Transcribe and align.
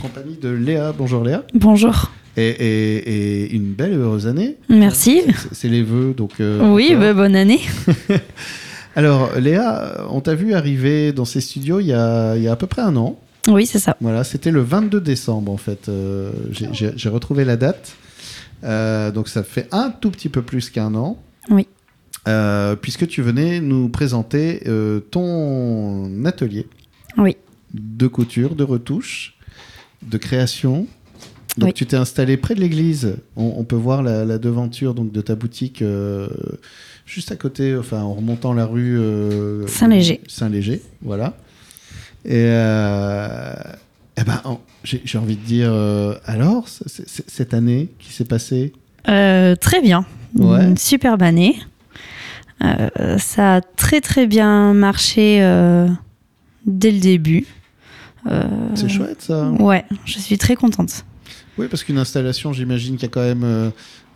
compagnie 0.00 0.36
de 0.40 0.48
Léa. 0.48 0.92
Bonjour 0.96 1.24
Léa. 1.24 1.44
Bonjour. 1.54 2.10
Et, 2.36 2.48
et- 2.48 3.44
et 3.46 3.52
une 3.54 3.72
belle 3.72 3.92
et 3.92 3.96
heureuse 3.96 4.26
année. 4.26 4.56
Merci. 4.68 5.22
C'est- 5.26 5.48
C'est 5.54 5.68
les 5.68 5.82
vœux, 5.82 6.14
donc. 6.16 6.32
euh, 6.40 6.72
Oui, 6.72 6.88
encore. 6.88 7.00
bah, 7.00 7.14
bonne 7.14 7.36
année. 7.36 7.60
Alors, 8.96 9.30
Léa, 9.38 10.06
on 10.10 10.20
t'a 10.20 10.34
vu 10.34 10.54
arriver 10.54 11.12
dans 11.12 11.24
ces 11.24 11.40
studios 11.40 11.80
il 11.80 11.86
y 11.86 11.92
a, 11.92 12.36
il 12.36 12.42
y 12.42 12.48
a 12.48 12.52
à 12.52 12.56
peu 12.56 12.66
près 12.66 12.82
un 12.82 12.96
an. 12.96 13.18
Oui, 13.48 13.66
c'est 13.66 13.78
ça. 13.78 13.96
Voilà, 14.00 14.24
c'était 14.24 14.50
le 14.50 14.60
22 14.60 15.00
décembre 15.00 15.52
en 15.52 15.56
fait. 15.56 15.88
Euh, 15.88 16.30
j'ai- 16.52 17.08
retrouvé 17.08 17.44
la 17.44 17.56
date. 17.56 17.92
Euh, 18.64 19.10
donc 19.12 19.28
ça 19.28 19.42
fait 19.44 19.68
un 19.70 19.90
tout 19.90 20.10
petit 20.10 20.28
peu 20.28 20.42
plus 20.42 20.70
qu'un 20.70 20.94
an. 20.94 21.16
Oui. 21.48 21.66
Euh, 22.26 22.74
puisque 22.76 23.06
tu 23.06 23.22
venais 23.22 23.60
nous 23.60 23.88
présenter 23.88 24.62
euh, 24.66 24.98
ton 25.00 26.24
atelier 26.24 26.66
Oui. 27.16 27.36
de 27.72 28.06
couture, 28.08 28.54
de 28.56 28.64
retouche, 28.64 29.34
de 30.02 30.18
création. 30.18 30.86
Donc 31.56 31.68
Oui. 31.68 31.72
tu 31.72 31.86
t'es 31.86 31.96
installé 31.96 32.36
près 32.36 32.54
de 32.54 32.60
l'église. 32.60 33.16
On, 33.36 33.54
on 33.56 33.64
peut 33.64 33.76
voir 33.76 34.02
la, 34.02 34.24
la 34.24 34.38
devanture 34.38 34.94
donc, 34.94 35.10
de 35.10 35.20
ta 35.20 35.34
boutique 35.34 35.82
euh, 35.82 36.28
juste 37.04 37.32
à 37.32 37.36
côté, 37.36 37.76
enfin 37.76 38.00
en 38.02 38.14
remontant 38.14 38.52
la 38.54 38.64
rue 38.64 38.96
euh, 38.98 39.66
Saint-Léger. 39.66 40.20
Saint-Léger, 40.28 40.82
voilà. 41.02 41.36
Et 42.24 42.30
euh, 42.34 43.54
eh 44.16 44.24
ben, 44.24 44.40
j'ai 44.84 45.18
envie 45.18 45.36
de 45.36 45.44
dire, 45.44 45.72
alors, 46.26 46.68
cette 46.68 47.54
année 47.54 47.88
qui 47.98 48.12
s'est 48.12 48.24
passée? 48.24 48.72
Très 49.04 49.80
bien. 49.82 50.04
Ouais. 50.34 50.64
Une 50.64 50.76
superbe 50.76 51.22
année. 51.22 51.56
Ça 52.60 53.56
a 53.56 53.60
très 53.60 54.00
très 54.00 54.26
bien 54.26 54.74
marché 54.74 55.38
dès 56.66 56.90
le 56.90 56.98
début. 56.98 57.46
Euh, 58.26 58.42
C'est 58.74 58.88
chouette 58.88 59.22
ça. 59.22 59.50
Ouais, 59.50 59.84
je 60.04 60.18
suis 60.18 60.38
très 60.38 60.56
contente. 60.56 61.04
Oui, 61.56 61.66
parce 61.68 61.84
qu'une 61.84 61.98
installation, 61.98 62.52
j'imagine 62.52 62.96
qu'il 62.96 63.04
y 63.04 63.06
a 63.06 63.12
quand 63.12 63.20
même. 63.22 63.44
euh, 63.44 63.70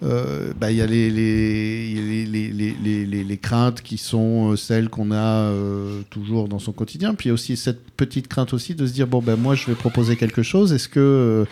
euh, 0.04 0.52
bah, 0.58 0.72
il 0.72 0.78
y 0.78 0.82
a 0.82 0.86
les, 0.86 1.10
les, 1.10 2.26
les, 2.26 3.24
les, 3.24 3.36
craintes 3.36 3.82
qui 3.82 3.98
sont 3.98 4.50
euh, 4.52 4.56
celles 4.56 4.88
qu'on 4.88 5.12
a 5.12 5.16
euh, 5.16 6.02
toujours 6.10 6.48
dans 6.48 6.58
son 6.58 6.72
quotidien. 6.72 7.14
Puis 7.14 7.26
il 7.26 7.28
y 7.28 7.30
a 7.30 7.34
aussi 7.34 7.56
cette 7.56 7.88
petite 7.92 8.26
crainte 8.26 8.52
aussi 8.52 8.74
de 8.74 8.84
se 8.84 8.92
dire 8.92 9.06
bon, 9.06 9.22
ben, 9.22 9.36
moi, 9.36 9.54
je 9.54 9.66
vais 9.66 9.74
proposer 9.76 10.16
quelque 10.16 10.42
chose. 10.42 10.72
Est-ce 10.72 10.88
que, 10.88 10.98
euh, 10.98 11.44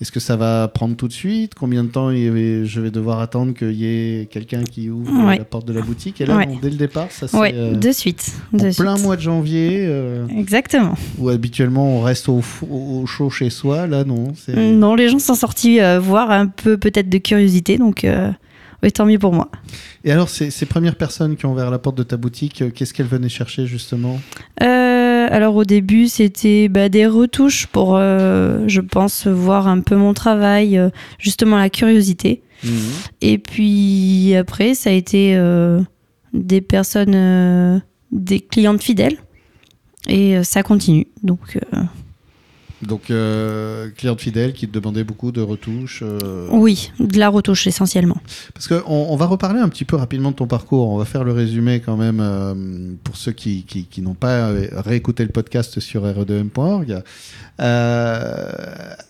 est-ce 0.00 0.12
que 0.12 0.20
ça 0.20 0.36
va 0.36 0.68
prendre 0.68 0.94
tout 0.96 1.08
de 1.08 1.12
suite? 1.12 1.54
Combien 1.54 1.82
de 1.84 1.88
temps 1.88 2.10
je 2.12 2.80
vais 2.80 2.90
devoir 2.90 3.20
attendre 3.20 3.52
qu'il 3.54 3.72
y 3.72 3.84
ait 3.86 4.26
quelqu'un 4.30 4.62
qui 4.62 4.90
ouvre 4.90 5.26
Ouais. 5.26 5.38
la 5.38 5.44
porte 5.44 5.66
de 5.66 5.72
la 5.72 5.80
boutique? 5.82 6.20
Et 6.20 6.26
là, 6.26 6.36
Ouais. 6.36 6.46
bon, 6.46 6.58
dès 6.62 6.70
le 6.70 6.76
départ, 6.76 7.08
ça 7.10 7.26
c'est. 7.28 7.36
Ouais, 7.36 7.52
euh, 7.54 7.74
de 7.74 7.92
suite. 7.92 8.32
en 8.52 8.56
De 8.58 8.74
plein 8.76 8.94
suite. 8.96 9.04
mois 9.06 9.16
de 9.16 9.20
janvier, 9.22 9.80
euh, 9.82 10.26
Exactement. 10.36 10.94
où 11.18 11.28
habituellement 11.28 11.98
on 11.98 12.02
reste 12.02 12.28
au, 12.28 12.40
au 12.70 13.06
chaud 13.06 13.30
chez 13.30 13.50
soi, 13.50 13.86
là 13.86 14.04
non. 14.04 14.32
c'est- 14.36 14.54
Non, 14.54 14.94
les 14.94 15.08
gens 15.08 15.18
sont 15.18 15.34
sortis 15.34 15.80
euh, 15.80 15.98
voir 15.98 16.30
un 16.30 16.46
peu 16.46 16.76
peut-être 16.78 17.08
de 17.08 17.18
curiosité, 17.18 17.76
donc 17.78 18.04
euh, 18.04 18.30
oui, 18.82 18.92
tant 18.92 19.04
mieux 19.06 19.18
pour 19.18 19.32
moi. 19.32 19.48
Et 20.04 20.12
alors, 20.12 20.28
ces, 20.28 20.50
ces 20.52 20.64
premières 20.66 20.94
personnes 20.94 21.34
qui 21.36 21.44
ont 21.46 21.52
ouvert 21.52 21.70
la 21.72 21.80
porte 21.80 21.98
de 21.98 22.04
ta 22.04 22.16
boutique, 22.16 22.62
euh, 22.62 22.70
qu'est-ce 22.70 22.94
qu'elles 22.94 23.06
venaient 23.06 23.28
chercher 23.28 23.66
justement? 23.66 24.20
Euh, 24.62 24.87
alors 25.30 25.56
au 25.56 25.64
début, 25.64 26.08
c'était 26.08 26.68
bah, 26.68 26.88
des 26.88 27.06
retouches 27.06 27.66
pour, 27.66 27.96
euh, 27.96 28.64
je 28.66 28.80
pense, 28.80 29.26
voir 29.26 29.68
un 29.68 29.80
peu 29.80 29.96
mon 29.96 30.14
travail, 30.14 30.78
euh, 30.78 30.90
justement 31.18 31.56
la 31.56 31.70
curiosité. 31.70 32.42
Et 33.20 33.38
puis 33.38 34.34
après, 34.34 34.74
ça 34.74 34.90
a 34.90 34.92
été 34.92 35.36
euh, 35.36 35.80
des 36.32 36.60
personnes, 36.60 37.80
des 38.10 38.40
clientes 38.40 38.82
fidèles. 38.82 39.16
Et 40.08 40.42
ça 40.42 40.62
continue. 40.62 41.06
Donc 41.22 41.58
Donc, 42.80 43.10
euh, 43.10 43.88
cliente 43.96 44.20
fidèle 44.20 44.52
qui 44.52 44.68
te 44.68 44.72
demandait 44.78 45.02
beaucoup 45.02 45.32
de 45.32 45.40
retouches. 45.40 46.02
euh, 46.04 46.46
oui, 46.52 46.90
de 47.00 47.18
la 47.18 47.28
retouche 47.28 47.66
essentiellement. 47.66 48.18
Parce 48.54 48.68
qu'on 48.68 48.82
on 48.86 49.16
va 49.16 49.26
reparler 49.26 49.58
un 49.60 49.68
petit 49.68 49.84
peu 49.84 49.96
rapidement 49.96 50.30
de 50.30 50.36
ton 50.36 50.46
parcours. 50.46 50.88
On 50.88 50.96
va 50.98 51.04
faire 51.04 51.24
le 51.24 51.32
résumé 51.32 51.80
quand 51.80 51.96
même 51.96 52.20
euh, 52.20 52.54
pour 53.02 53.16
ceux 53.16 53.32
qui, 53.32 53.64
qui, 53.64 53.84
qui 53.86 54.00
n'ont 54.00 54.14
pas 54.14 54.48
euh, 54.50 54.68
réécouté 54.76 55.24
le 55.24 55.30
podcast 55.30 55.80
sur 55.80 56.04
E 56.06 56.12
re2m.org. 56.12 57.02
Euh, 57.60 58.50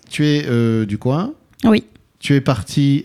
tu 0.08 0.26
es 0.26 0.86
du 0.86 0.96
coin. 0.98 1.32
Oui, 1.64 1.84
Tu 2.20 2.34
es 2.34 2.40
parti. 2.40 3.04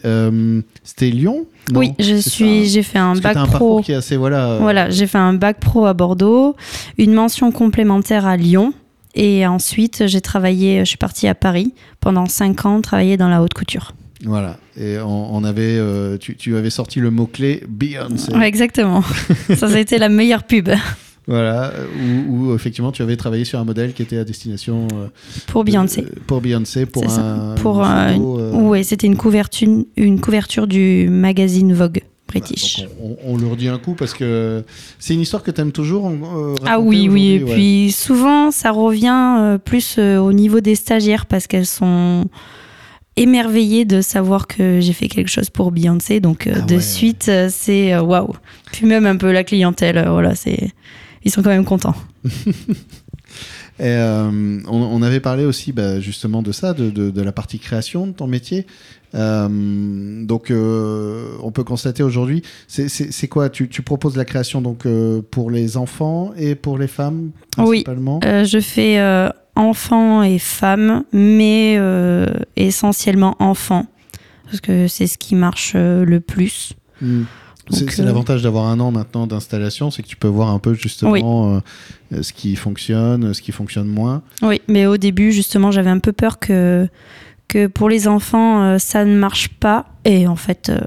C'était 0.83 1.09
Lyon 1.09 1.45
non? 1.71 1.79
Oui, 1.79 1.93
je 1.97 2.15
suis, 2.15 2.65
j'ai 2.67 2.83
fait 2.83 2.99
un 2.99 3.15
bac 3.15 3.37
un 3.37 3.45
pro. 3.45 3.81
qui 3.81 3.93
est 3.93 3.95
assez 3.95 4.17
voilà. 4.17 4.49
euh, 4.51 4.57
Voilà, 4.59 4.89
j'ai 4.89 5.07
fait 5.07 5.17
un 5.17 5.33
bac 5.33 5.59
pro 5.61 5.85
à 5.85 5.93
Bordeaux, 5.93 6.55
une 6.97 7.13
mention 7.13 7.51
complémentaire 7.53 8.25
à 8.25 8.35
Lyon. 8.35 8.73
Et 9.15 9.45
ensuite, 9.45 10.07
j'ai 10.07 10.21
travaillé, 10.21 10.79
je 10.79 10.85
suis 10.85 10.97
partie 10.97 11.27
à 11.27 11.35
Paris 11.35 11.73
pendant 11.99 12.25
5 12.25 12.65
ans, 12.65 12.81
travailler 12.81 13.15
dans 13.17 13.29
la 13.29 13.41
haute 13.43 13.53
couture. 13.53 13.91
Voilà. 14.25 14.57
Et 14.79 14.97
on, 14.99 15.35
on 15.35 15.43
avait, 15.43 15.75
euh, 15.77 16.17
tu, 16.17 16.35
tu 16.35 16.55
avais 16.55 16.69
sorti 16.69 16.99
le 16.99 17.11
mot 17.11 17.27
clé 17.27 17.63
Beyoncé. 17.67 18.33
Ouais, 18.33 18.47
exactement. 18.47 19.01
ça, 19.49 19.55
ça 19.69 19.75
a 19.75 19.79
été 19.79 19.97
la 19.97 20.09
meilleure 20.09 20.43
pub 20.43 20.69
Voilà, 21.27 21.71
euh, 21.73 21.85
où, 22.27 22.47
où, 22.51 22.55
effectivement 22.55 22.91
tu 22.91 23.01
avais 23.01 23.15
travaillé 23.17 23.45
sur 23.45 23.59
un 23.59 23.63
modèle 23.65 23.93
qui 23.93 24.01
était 24.01 24.17
à 24.17 24.23
destination 24.23 24.87
euh, 24.93 25.07
pour 25.47 25.63
Beyoncé. 25.63 26.01
euh, 26.01 26.19
pour 26.25 26.41
Beyoncé, 26.41 26.85
pour 26.85 27.03
un 27.07 27.55
Pour 27.55 27.77
une 27.81 27.85
un- 27.85 28.13
photo, 28.13 28.39
euh, 28.39 28.51
Ouais, 28.53 28.83
c'était 28.83 29.07
une 29.07 29.15
couverture, 29.17 29.69
une 29.95 30.19
couverture 30.19 30.67
du 30.67 31.07
magazine 31.09 31.73
Vogue. 31.73 32.01
British. 32.39 32.83
On, 33.01 33.11
on- 33.11 33.33
on 33.33 33.37
le 33.37 33.47
redit 33.47 33.67
un 33.69 33.77
coup 33.77 33.93
parce 33.93 34.13
que 34.13 34.63
c'est 34.99 35.13
une 35.13 35.21
histoire 35.21 35.43
que 35.43 35.51
tu 35.51 35.61
aimes 35.61 35.71
toujours. 35.71 36.09
euh, 36.09 36.55
Ah 36.65 36.79
oui, 36.79 37.07
oui. 37.09 37.27
Et 37.33 37.43
ouais. 37.43 37.53
puis 37.53 37.91
souvent, 37.91 38.51
ça 38.51 38.71
revient 38.71 39.37
euh, 39.39 39.57
plus 39.57 39.95
euh, 39.99 40.17
au 40.17 40.33
niveau 40.33 40.59
des 40.59 40.75
stagiaires 40.75 41.25
parce 41.25 41.47
qu'elles 41.47 41.65
sont 41.65 42.25
émerveillées 43.15 43.85
de 43.85 44.01
savoir 44.01 44.47
que 44.47 44.79
j'ai 44.81 44.93
fait 44.93 45.07
quelque 45.07 45.29
chose 45.29 45.49
pour 45.51 45.71
Beyoncé. 45.71 46.19
Donc 46.19 46.49
Ah 46.51 46.61
de 46.61 46.75
ouais. 46.75 46.81
suite, 46.81 47.31
c'est 47.49 47.97
waouh. 47.99 48.33
Puis 48.71 48.85
même 48.87 49.05
un 49.05 49.17
peu 49.17 49.31
la 49.31 49.43
clientèle, 49.43 50.03
voilà, 50.09 50.33
c'est 50.35 50.71
ils 51.23 51.31
sont 51.31 51.41
quand 51.43 51.51
même 51.51 51.65
contents. 51.65 51.95
Et, 53.79 53.85
euh, 53.87 54.59
on, 54.67 54.77
on 54.77 55.01
avait 55.01 55.19
parlé 55.19 55.45
aussi 55.45 55.71
bah, 55.71 55.99
justement 55.99 56.43
de 56.43 56.51
ça, 56.51 56.73
de, 56.73 56.91
de- 56.91 57.09
de 57.09 57.21
la 57.21 57.31
partie 57.31 57.57
création 57.57 58.05
de 58.05 58.11
ton 58.11 58.27
métier. 58.27 58.67
Euh, 59.15 60.25
donc, 60.25 60.49
euh, 60.49 61.27
on 61.41 61.51
peut 61.51 61.63
constater 61.63 62.03
aujourd'hui, 62.03 62.41
c'est- 62.67 63.27
quoi? 63.27 63.49
Tu, 63.49 63.69
tu 63.69 63.81
proposes 63.81 64.17
la 64.17 64.25
création 64.25 64.61
donc 64.61 64.85
euh, 64.85 65.21
pour 65.29 65.51
les 65.51 65.77
enfants 65.77 66.33
et 66.37 66.55
pour 66.55 66.77
les 66.77 66.87
femmes 66.87 67.31
Oui. 67.57 67.83
principalement? 67.83 68.19
Euh, 68.25 68.43
je 68.43 68.59
fais 68.59 68.99
enfants 69.55 70.23
et 70.23 70.39
femmes, 70.39 71.03
mais 71.13 71.75
euh, 71.77 72.25
essentiellement 72.55 73.35
enfants 73.39 73.85
parce 74.45 74.61
que 74.61 74.87
c'est 74.87 75.07
ce 75.07 75.17
qui 75.17 75.35
marche 75.35 75.73
euh, 75.75 76.05
le 76.05 76.19
plus. 76.19 76.73
Hmm. 77.01 77.23
C'est 77.69 77.99
euh, 77.99 78.03
l'avantage 78.05 78.43
d'avoir 78.43 78.65
un 78.65 78.79
an 78.79 78.91
maintenant 78.91 79.25
d'installation, 79.25 79.89
c'est 79.89 80.03
que 80.03 80.07
tu 80.07 80.17
peux 80.17 80.27
voir 80.27 80.49
un 80.49 80.59
peu 80.59 80.73
justement 80.73 81.61
ce 82.11 82.33
qui 82.33 82.55
fonctionne, 82.55 83.33
ce 83.33 83.41
qui 83.41 83.51
fonctionne 83.51 83.87
moins. 83.87 84.21
Oui, 84.41 84.61
mais 84.67 84.85
au 84.85 84.97
début, 84.97 85.31
justement, 85.31 85.71
j'avais 85.71 85.89
un 85.89 85.99
peu 85.99 86.11
peur 86.11 86.39
que, 86.39 86.87
que 87.53 87.67
pour 87.67 87.87
les 87.87 88.07
enfants, 88.07 88.63
euh, 88.63 88.77
ça 88.79 89.05
ne 89.05 89.15
marche 89.15 89.49
pas. 89.49 89.85
Et 90.05 90.27
en 90.27 90.35
fait, 90.35 90.69
euh, 90.69 90.81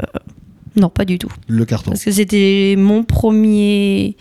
non, 0.74 0.88
pas 0.88 1.04
du 1.04 1.18
tout. 1.18 1.30
Le 1.46 1.64
carton. 1.64 1.92
Parce 1.92 2.04
que 2.04 2.10
c'était 2.10 2.74
mon 2.76 3.04
premier, 3.04 4.16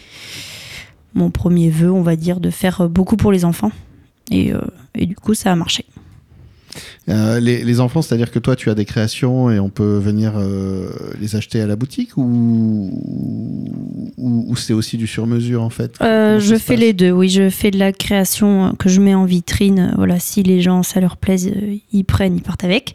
mon 1.16 1.31
premier 1.31 1.69
vœu, 1.69 1.91
on 1.91 2.03
va 2.03 2.16
dire, 2.16 2.39
de 2.39 2.51
faire 2.51 2.88
beaucoup 2.88 3.17
pour 3.17 3.31
les 3.31 3.45
enfants. 3.45 3.72
Et, 4.29 4.53
euh, 4.53 4.61
et 4.94 5.07
du 5.07 5.16
coup, 5.16 5.33
ça 5.33 5.51
a 5.51 5.56
marché. 5.56 5.85
Euh, 7.09 7.40
les, 7.40 7.63
les 7.63 7.80
enfants, 7.80 8.02
c'est-à-dire 8.02 8.31
que 8.31 8.40
toi, 8.40 8.56
tu 8.56 8.69
as 8.69 8.75
des 8.75 8.86
créations 8.86 9.50
et 9.52 9.59
on 9.59 9.69
peut 9.69 9.97
venir 9.97 10.34
euh, 10.36 10.90
les 11.19 11.36
acheter 11.36 11.62
à 11.62 11.68
la 11.68 11.75
boutique 11.75 12.18
ou, 12.18 12.91
ou, 14.18 14.46
ou 14.47 14.56
c'est 14.56 14.74
aussi 14.74 14.97
du 14.97 15.08
sur-mesure 15.08 15.62
en 15.62 15.69
fait? 15.69 15.96
Euh, 16.02 16.40
je 16.40 16.56
fais 16.56 16.75
les 16.75 16.94
deux, 16.94 17.12
oui. 17.12 17.30
Je 17.30 17.50
fais 17.50 17.72
de 17.72 17.80
la 17.80 17.91
création 17.91 18.74
que 18.78 18.90
je 18.90 19.02
mets 19.02 19.16
en 19.16 19.25
vitrine. 19.25 19.94
Voilà, 19.96 20.19
si 20.19 20.44
les 20.44 20.62
gens, 20.62 20.84
ça 20.84 21.00
leur 21.00 21.18
plaise, 21.18 21.52
ils 21.91 22.06
prennent, 22.06 22.36
ils 22.36 22.41
partent 22.41 22.63
avec. 22.63 22.94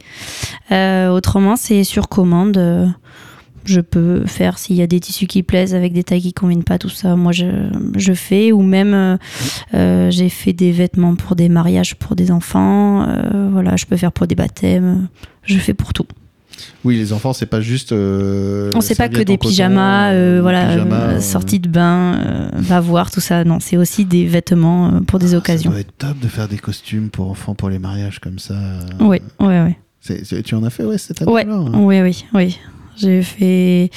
Autrement, 0.69 1.55
c'est 1.55 1.83
sur 1.83 2.09
commande. 2.09 2.93
Je 3.65 3.81
peux 3.81 4.25
faire 4.25 4.57
s'il 4.57 4.75
y 4.75 4.81
a 4.81 4.87
des 4.87 4.99
tissus 4.99 5.27
qui 5.27 5.43
plaisent 5.43 5.75
avec 5.75 5.93
des 5.93 6.03
tailles 6.03 6.21
qui 6.21 6.33
conviennent 6.33 6.63
pas, 6.63 6.77
tout 6.77 6.89
ça. 6.89 7.15
Moi, 7.15 7.31
je, 7.31 7.69
je 7.95 8.13
fais. 8.13 8.51
Ou 8.51 8.61
même, 8.61 8.93
euh, 8.93 9.17
euh, 9.73 10.11
j'ai 10.11 10.29
fait 10.29 10.53
des 10.53 10.71
vêtements 10.71 11.15
pour 11.15 11.35
des 11.35 11.49
mariages 11.49 11.95
pour 11.95 12.15
des 12.15 12.31
enfants. 12.31 13.03
euh, 13.07 13.49
voilà, 13.51 13.75
je 13.75 13.85
peux 13.85 13.97
faire 13.97 14.11
pour 14.11 14.27
des 14.27 14.35
baptêmes. 14.35 15.07
Je 15.43 15.57
fais 15.57 15.73
pour 15.73 15.93
tout. 15.93 16.05
Oui, 16.83 16.97
les 16.97 17.13
enfants, 17.13 17.33
c'est 17.33 17.45
pas 17.45 17.61
juste. 17.61 17.91
euh, 17.91 18.71
On 18.75 18.81
sait 18.81 18.95
pas 18.95 19.09
que 19.09 19.21
des 19.21 19.37
pyjamas, 19.37 20.11
euh, 20.11 20.39
voilà, 20.41 21.19
sorties 21.21 21.59
de 21.59 21.69
bain, 21.69 22.15
euh, 22.15 22.49
va 22.53 22.79
voir, 22.79 23.09
tout 23.11 23.21
ça. 23.21 23.43
Non, 23.43 23.59
c'est 23.59 23.77
aussi 23.77 24.05
des 24.05 24.25
vêtements 24.25 25.01
pour 25.07 25.19
des 25.19 25.33
ah, 25.33 25.37
occasions. 25.37 25.71
Ça 25.71 25.75
doit 25.75 25.81
être 25.81 25.97
top 25.97 26.19
de 26.19 26.27
faire 26.27 26.47
des 26.47 26.57
costumes 26.57 27.09
pour 27.09 27.29
enfants 27.29 27.55
pour 27.55 27.69
les 27.69 27.79
mariages 27.79 28.19
comme 28.19 28.39
ça. 28.39 28.55
Oui, 28.99 29.21
oui, 29.39 29.53
oui. 29.65 29.75
Tu 30.43 30.55
en 30.55 30.63
as 30.63 30.69
fait, 30.69 30.83
ouais, 30.83 30.97
cette 30.97 31.21
année 31.21 31.31
Ouais, 31.31 31.45
là 31.45 31.59
oui, 31.59 32.01
oui, 32.01 32.25
oui. 32.33 32.59
J'ai 32.97 33.21
fait 33.23 33.89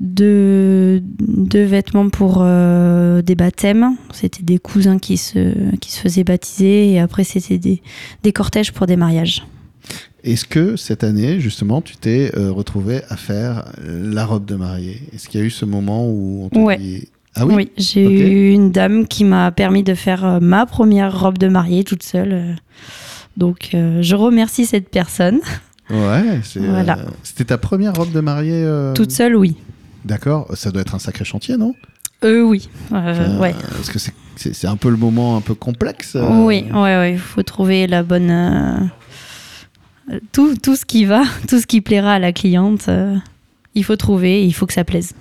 deux, 0.00 1.00
deux 1.02 1.64
vêtements 1.64 2.08
pour 2.10 2.38
euh, 2.40 3.22
des 3.22 3.34
baptêmes. 3.34 3.96
C'était 4.12 4.42
des 4.42 4.58
cousins 4.58 4.98
qui 4.98 5.16
se, 5.16 5.74
qui 5.76 5.90
se 5.92 6.00
faisaient 6.00 6.24
baptiser 6.24 6.92
et 6.92 7.00
après 7.00 7.24
c'était 7.24 7.58
des, 7.58 7.82
des 8.22 8.32
cortèges 8.32 8.72
pour 8.72 8.86
des 8.86 8.96
mariages. 8.96 9.44
Est-ce 10.24 10.44
que 10.44 10.74
cette 10.76 11.04
année, 11.04 11.38
justement, 11.38 11.80
tu 11.80 11.96
t'es 11.96 12.32
euh, 12.36 12.50
retrouvé 12.50 13.00
à 13.08 13.16
faire 13.16 13.64
la 13.84 14.24
robe 14.24 14.44
de 14.44 14.56
mariée? 14.56 15.00
Est-ce 15.14 15.28
qu'il 15.28 15.40
y 15.40 15.42
a 15.42 15.46
eu 15.46 15.50
ce 15.50 15.64
moment 15.64 16.08
où 16.08 16.44
on 16.44 16.48
te 16.48 16.58
Ouais. 16.58 16.76
dit 16.78 17.08
Ah 17.36 17.46
oui, 17.46 17.70
j'ai 17.76 18.06
Ok. 18.06 18.12
eu 18.12 18.50
une 18.50 18.72
dame 18.72 19.06
qui 19.06 19.22
m'a 19.24 19.52
permis 19.52 19.84
de 19.84 19.94
faire 19.94 20.24
euh, 20.24 20.40
ma 20.40 20.66
première 20.66 21.16
robe 21.20 21.38
de 21.38 21.46
mariée 21.48 21.84
toute 21.84 22.02
seule. 22.02 22.32
euh. 22.32 22.52
Donc 23.36 23.70
euh, 23.74 24.02
je 24.02 24.16
remercie 24.16 24.66
cette 24.66 24.88
personne. 24.88 25.40
Ouais, 25.90 26.40
euh, 26.56 26.70
Voilà. 26.70 26.98
c'était 27.22 27.44
ta 27.44 27.58
première 27.58 27.94
robe 27.94 28.10
de 28.12 28.20
mariée 28.20 28.62
euh, 28.64 28.92
Toute 28.94 29.12
seule, 29.12 29.36
oui. 29.36 29.56
D'accord, 30.04 30.48
ça 30.54 30.70
doit 30.70 30.82
être 30.82 30.94
un 30.94 30.98
sacré 30.98 31.24
chantier, 31.24 31.56
non? 31.56 31.74
Euh, 32.24 32.42
oui. 32.42 32.68
Euh, 32.92 33.38
ouais. 33.38 33.54
Parce 33.70 33.90
que 33.90 33.98
c'est, 34.36 34.66
un 34.66 34.76
peu 34.76 34.90
le 34.90 34.96
moment 34.96 35.36
un 35.36 35.40
peu 35.40 35.54
complexe. 35.54 36.16
euh. 36.16 36.44
Oui, 36.44 36.64
ouais, 36.72 36.80
ouais. 36.80 37.12
Il 37.12 37.18
faut 37.18 37.42
trouver 37.42 37.86
la 37.86 38.02
bonne. 38.02 38.90
Tout, 40.32 40.56
tout 40.56 40.76
ce 40.76 40.84
qui 40.84 41.04
va, 41.04 41.22
tout 41.48 41.60
ce 41.60 41.66
qui 41.66 41.80
plaira 41.80 42.14
à 42.14 42.18
la 42.18 42.32
cliente. 42.32 42.88
Il 43.74 43.84
faut 43.84 43.96
trouver, 43.96 44.44
il 44.44 44.52
faut 44.52 44.66
que 44.66 44.72
ça 44.72 44.84
plaise. 44.84 45.12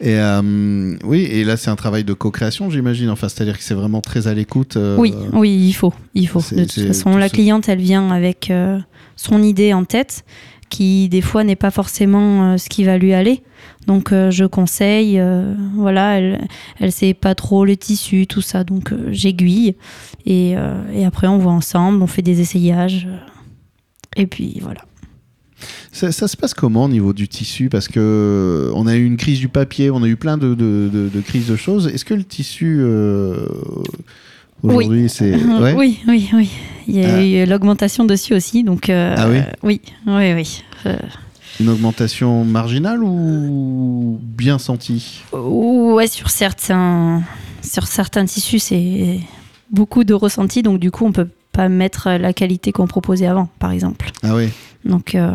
Et 0.00 0.14
euh, 0.18 0.96
oui, 1.04 1.22
et 1.22 1.42
là 1.44 1.56
c'est 1.56 1.70
un 1.70 1.76
travail 1.76 2.04
de 2.04 2.12
co-création, 2.12 2.70
j'imagine. 2.70 3.10
Enfin, 3.10 3.28
c'est-à-dire 3.28 3.58
que 3.58 3.64
c'est 3.64 3.74
vraiment 3.74 4.00
très 4.00 4.28
à 4.28 4.34
l'écoute. 4.34 4.76
euh, 4.76 4.96
Oui, 4.96 5.14
oui, 5.32 5.50
il 5.50 5.72
faut, 5.72 5.92
il 6.14 6.28
faut. 6.28 6.40
De 6.54 6.64
toute 6.64 6.86
façon, 6.86 7.16
la 7.16 7.28
ce- 7.28 7.32
cliente, 7.34 7.68
elle 7.68 7.80
vient 7.80 8.10
avec 8.10 8.50
euh, 8.50 8.78
son 9.16 9.42
idée 9.42 9.72
en 9.72 9.84
tête, 9.84 10.24
qui 10.68 11.08
des 11.08 11.20
fois 11.20 11.42
n'est 11.44 11.56
pas 11.56 11.70
forcément 11.72 12.56
ce 12.58 12.68
qui 12.68 12.84
va 12.84 12.96
lui 12.98 13.12
aller. 13.12 13.42
Donc, 13.86 14.10
je 14.12 14.44
conseille. 14.44 15.20
voilà, 15.74 16.18
elle, 16.18 16.46
elle 16.78 16.92
sait 16.92 17.14
pas 17.14 17.34
trop 17.34 17.64
le 17.64 17.76
tissu, 17.76 18.26
tout 18.26 18.42
ça. 18.42 18.62
Donc, 18.62 18.92
j'aiguille 19.10 19.74
et, 20.26 20.54
et 20.94 21.04
après 21.06 21.26
on 21.26 21.38
voit 21.38 21.52
ensemble, 21.52 22.02
on 22.02 22.06
fait 22.06 22.20
des 22.22 22.40
essayages. 22.40 23.08
et 24.16 24.26
puis 24.26 24.58
voilà. 24.62 24.82
Ça, 25.92 26.12
ça 26.12 26.28
se 26.28 26.36
passe 26.36 26.54
comment 26.54 26.84
au 26.84 26.88
niveau 26.88 27.12
du 27.12 27.26
tissu? 27.28 27.68
Parce 27.68 27.88
que 27.88 28.70
on 28.74 28.86
a 28.86 28.94
eu 28.96 29.04
une 29.04 29.16
crise 29.16 29.38
du 29.40 29.48
papier, 29.48 29.90
on 29.90 30.02
a 30.02 30.06
eu 30.08 30.16
plein 30.16 30.38
de, 30.38 30.54
de, 30.54 30.88
de- 30.92 31.08
de 31.12 31.20
crises 31.20 31.46
de 31.48 31.56
choses. 31.56 31.88
Est-ce 31.88 32.04
que 32.04 32.14
le 32.14 32.24
tissu 32.24 32.78
euh, 32.80 33.46
aujourd'hui 34.62 35.08
c'est 35.08 35.34
ouais? 35.60 35.74
Oui, 35.76 35.98
oui, 36.08 36.28
oui. 36.34 36.50
Il 36.86 36.96
y 36.96 37.04
a 37.04 37.16
Ah. 37.16 37.22
eu 37.24 37.46
l'augmentation 37.46 38.04
dessus 38.04 38.34
aussi. 38.34 38.64
Donc, 38.64 38.88
euh, 38.88 39.14
Ah 39.18 39.28
oui? 39.28 39.40
Oui, 39.62 39.80
oui, 40.06 40.32
oui. 40.34 40.62
Euh, 40.86 40.96
une 41.60 41.68
augmentation 41.68 42.44
marginale 42.44 43.02
ou 43.02 44.18
bien 44.22 44.58
sentie? 44.58 45.22
Ouais, 45.32 46.06
sur 46.06 46.30
certains, 46.30 47.22
sur 47.62 47.86
certains 47.88 48.24
tissus, 48.24 48.60
c'est 48.60 49.18
beaucoup 49.70 50.04
de 50.04 50.14
ressenti, 50.14 50.62
donc 50.62 50.78
du 50.78 50.90
coup, 50.90 51.04
on 51.04 51.12
peut 51.12 51.26
pas 51.52 51.68
mettre 51.68 52.08
la 52.10 52.32
qualité 52.32 52.72
qu'on 52.72 52.86
proposait 52.86 53.26
avant, 53.26 53.48
par 53.58 53.70
exemple. 53.72 54.10
Ah 54.22 54.34
oui. 54.34 54.48
Donc, 54.84 55.14
euh, 55.14 55.30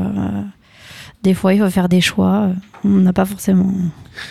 des 1.24 1.34
fois, 1.34 1.54
il 1.54 1.60
faut 1.62 1.70
faire 1.70 1.90
des 1.90 2.02
choix. 2.02 2.50
On 2.84 2.90
n'a 2.90 3.14
pas 3.14 3.26
forcément. 3.26 3.72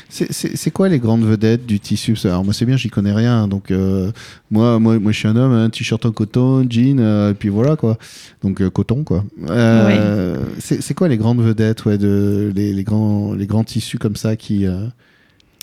C'est- 0.08 0.70
quoi 0.70 0.88
les 0.88 0.98
grandes 1.00 1.24
vedettes 1.24 1.66
du 1.66 1.80
tissu? 1.80 2.16
Alors 2.24 2.44
moi 2.44 2.54
c'est 2.54 2.64
bien, 2.66 2.76
j'y 2.76 2.88
connais 2.88 3.12
rien. 3.12 3.48
Donc 3.48 3.70
euh, 3.72 4.12
moi, 4.50 4.78
moi, 4.78 4.98
moi 5.00 5.10
je 5.10 5.18
suis 5.18 5.26
un 5.26 5.34
homme, 5.34 5.52
un 5.52 5.70
t-shirt 5.70 6.06
en 6.06 6.12
coton, 6.12 6.64
jean, 6.70 7.00
euh, 7.00 7.32
et 7.32 7.34
puis 7.34 7.48
voilà 7.48 7.74
quoi. 7.74 7.98
Donc 8.44 8.60
euh, 8.60 8.70
coton 8.70 9.02
quoi. 9.02 9.24
Euh, 9.50 10.36
C'est 10.60 10.80
c'est 10.82 10.94
quoi 10.94 11.08
les 11.08 11.16
grandes 11.18 11.40
vedettes, 11.42 11.84
ouais, 11.84 11.98
de 11.98 12.52
les, 12.54 12.72
les 12.72 12.84
grands 12.84 13.32
les 13.34 13.46
grands 13.48 13.64
tissus 13.64 13.98
comme 13.98 14.14
ça 14.14 14.36
qui. 14.36 14.66
euh, 14.66 14.86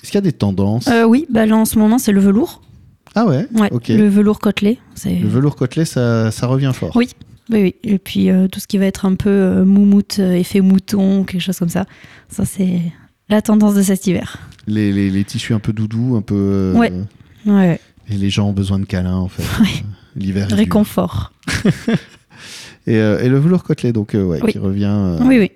Est-ce 0.04 0.12
qu'il 0.12 0.16
y 0.16 0.18
a 0.18 0.22
des 0.22 0.34
tendances? 0.34 0.88
Euh, 0.90 1.06
oui, 1.06 1.26
bah 1.30 1.46
là, 1.46 1.56
en 1.56 1.66
ce 1.66 1.80
moment, 1.80 1.98
c'est 1.98 2.12
le 2.12 2.20
velours. 2.20 2.62
Ah 3.22 3.26
ouais. 3.26 3.48
Le 3.90 4.08
velours 4.08 4.40
côtelé. 4.40 4.80
Le 5.06 5.28
velours 5.28 5.56
côtelé, 5.56 5.86
ça, 5.86 6.32
ça 6.32 6.48
revient 6.48 6.72
fort. 6.74 6.96
Oui. 6.96 7.10
Oui, 7.52 7.62
oui. 7.64 7.76
Et 7.84 7.98
puis, 7.98 8.30
euh, 8.30 8.48
tout 8.48 8.60
ce 8.60 8.68
qui 8.68 8.78
va 8.78 8.86
être 8.86 9.06
un 9.06 9.16
peu 9.16 9.30
euh, 9.30 9.66
moumoute, 9.66 10.18
euh, 10.20 10.34
effet 10.34 10.62
mouton, 10.62 11.24
quelque 11.24 11.42
chose 11.42 11.58
comme 11.58 11.68
ça. 11.70 11.86
Ça, 12.30 12.46
c'est 12.46 12.80
la 13.28 13.42
tendance 13.42 13.74
de 13.76 13.82
cet 13.82 14.06
hiver. 14.06 14.38
Les, 14.68 14.92
les, 14.94 15.10
les 15.10 15.24
tissus 15.24 15.54
un 15.54 15.60
peu 15.60 15.74
doudous, 15.74 16.16
un 16.16 16.22
peu. 16.22 16.36
euh, 16.36 16.74
Ouais. 16.76 16.94
Ouais, 17.48 17.80
Et 18.10 18.16
les 18.16 18.30
gens 18.30 18.48
ont 18.50 18.54
besoin 18.54 18.78
de 18.80 18.86
câlins 18.86 19.16
en 19.16 19.28
fait. 19.30 19.44
Ouais. 19.62 19.84
L'hiver. 20.16 20.48
réconfort. 20.52 21.34
Et, 22.88 22.94
et 22.96 23.30
le 23.30 23.38
velours 23.40 23.64
côtelé, 23.64 23.94
donc 23.94 24.12
ouais, 24.14 24.40
Oui. 24.42 24.52
qui 24.52 24.58
revient. 24.58 25.18
Oui, 25.22 25.38
oui. 25.38 25.52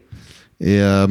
Et, 0.66 0.80
euh, 0.80 1.08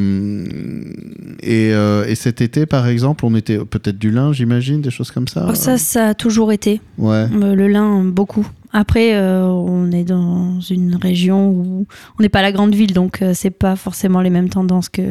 et, 1.43 1.73
euh, 1.75 2.07
et 2.07 2.15
cet 2.15 2.41
été, 2.41 2.65
par 2.65 2.87
exemple, 2.87 3.27
on 3.27 3.35
était 3.35 3.59
peut-être 3.59 3.99
du 3.99 4.11
lin, 4.11 4.33
j'imagine, 4.33 4.81
des 4.81 4.91
choses 4.91 5.11
comme 5.11 5.29
ça. 5.29 5.47
Oh, 5.51 5.55
ça, 5.55 5.77
ça 5.77 6.09
a 6.09 6.15
toujours 6.15 6.53
été. 6.53 6.81
Ouais. 6.97 7.27
Euh, 7.31 7.55
Le 7.55 7.69
lin, 7.69 8.03
beaucoup. 8.03 8.47
Après, 8.73 9.15
euh, 9.15 9.43
on 9.45 9.93
est 9.93 10.05
dans 10.05 10.59
une 10.61 10.97
région 10.97 11.51
où 11.51 11.87
on 12.19 12.23
n'est 12.23 12.31
pas 12.31 12.41
la 12.41 12.51
grande 12.53 12.75
ville, 12.75 12.95
donc 12.95 13.21
euh, 13.21 13.33
c'est 13.35 13.51
pas 13.51 13.77
forcément 13.77 14.23
les 14.23 14.31
mêmes 14.31 14.49
tendances 14.49 14.89
que. 14.89 15.03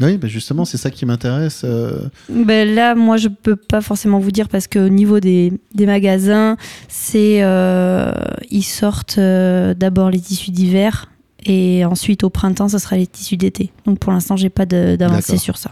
Oui, 0.00 0.16
bah 0.16 0.28
justement, 0.28 0.64
c'est 0.64 0.78
ça 0.78 0.90
qui 0.90 1.04
m'intéresse. 1.04 1.62
euh, 1.64 1.98
Ben 2.30 2.72
là, 2.74 2.94
moi, 2.94 3.18
je 3.18 3.28
peux 3.28 3.56
pas 3.56 3.82
forcément 3.82 4.18
vous 4.20 4.30
dire 4.30 4.48
parce 4.48 4.66
qu'au 4.68 4.88
niveau 4.88 5.20
des, 5.20 5.52
des 5.74 5.84
magasins, 5.86 6.56
c'est 6.88 7.42
euh, 7.42 8.12
ils 8.50 8.62
sortent 8.62 9.18
euh, 9.18 9.74
d'abord 9.74 10.08
les 10.10 10.20
tissus 10.20 10.52
d'hiver 10.52 11.10
et 11.44 11.84
ensuite 11.84 12.24
au 12.24 12.30
printemps, 12.30 12.68
ce 12.68 12.78
sera 12.78 12.96
les 12.96 13.06
tissus 13.06 13.36
d'été. 13.36 13.72
Donc 13.86 13.98
pour 13.98 14.12
l'instant, 14.12 14.36
j'ai 14.36 14.50
pas 14.50 14.66
d'avancée 14.66 15.38
sur 15.38 15.56
ça. 15.56 15.70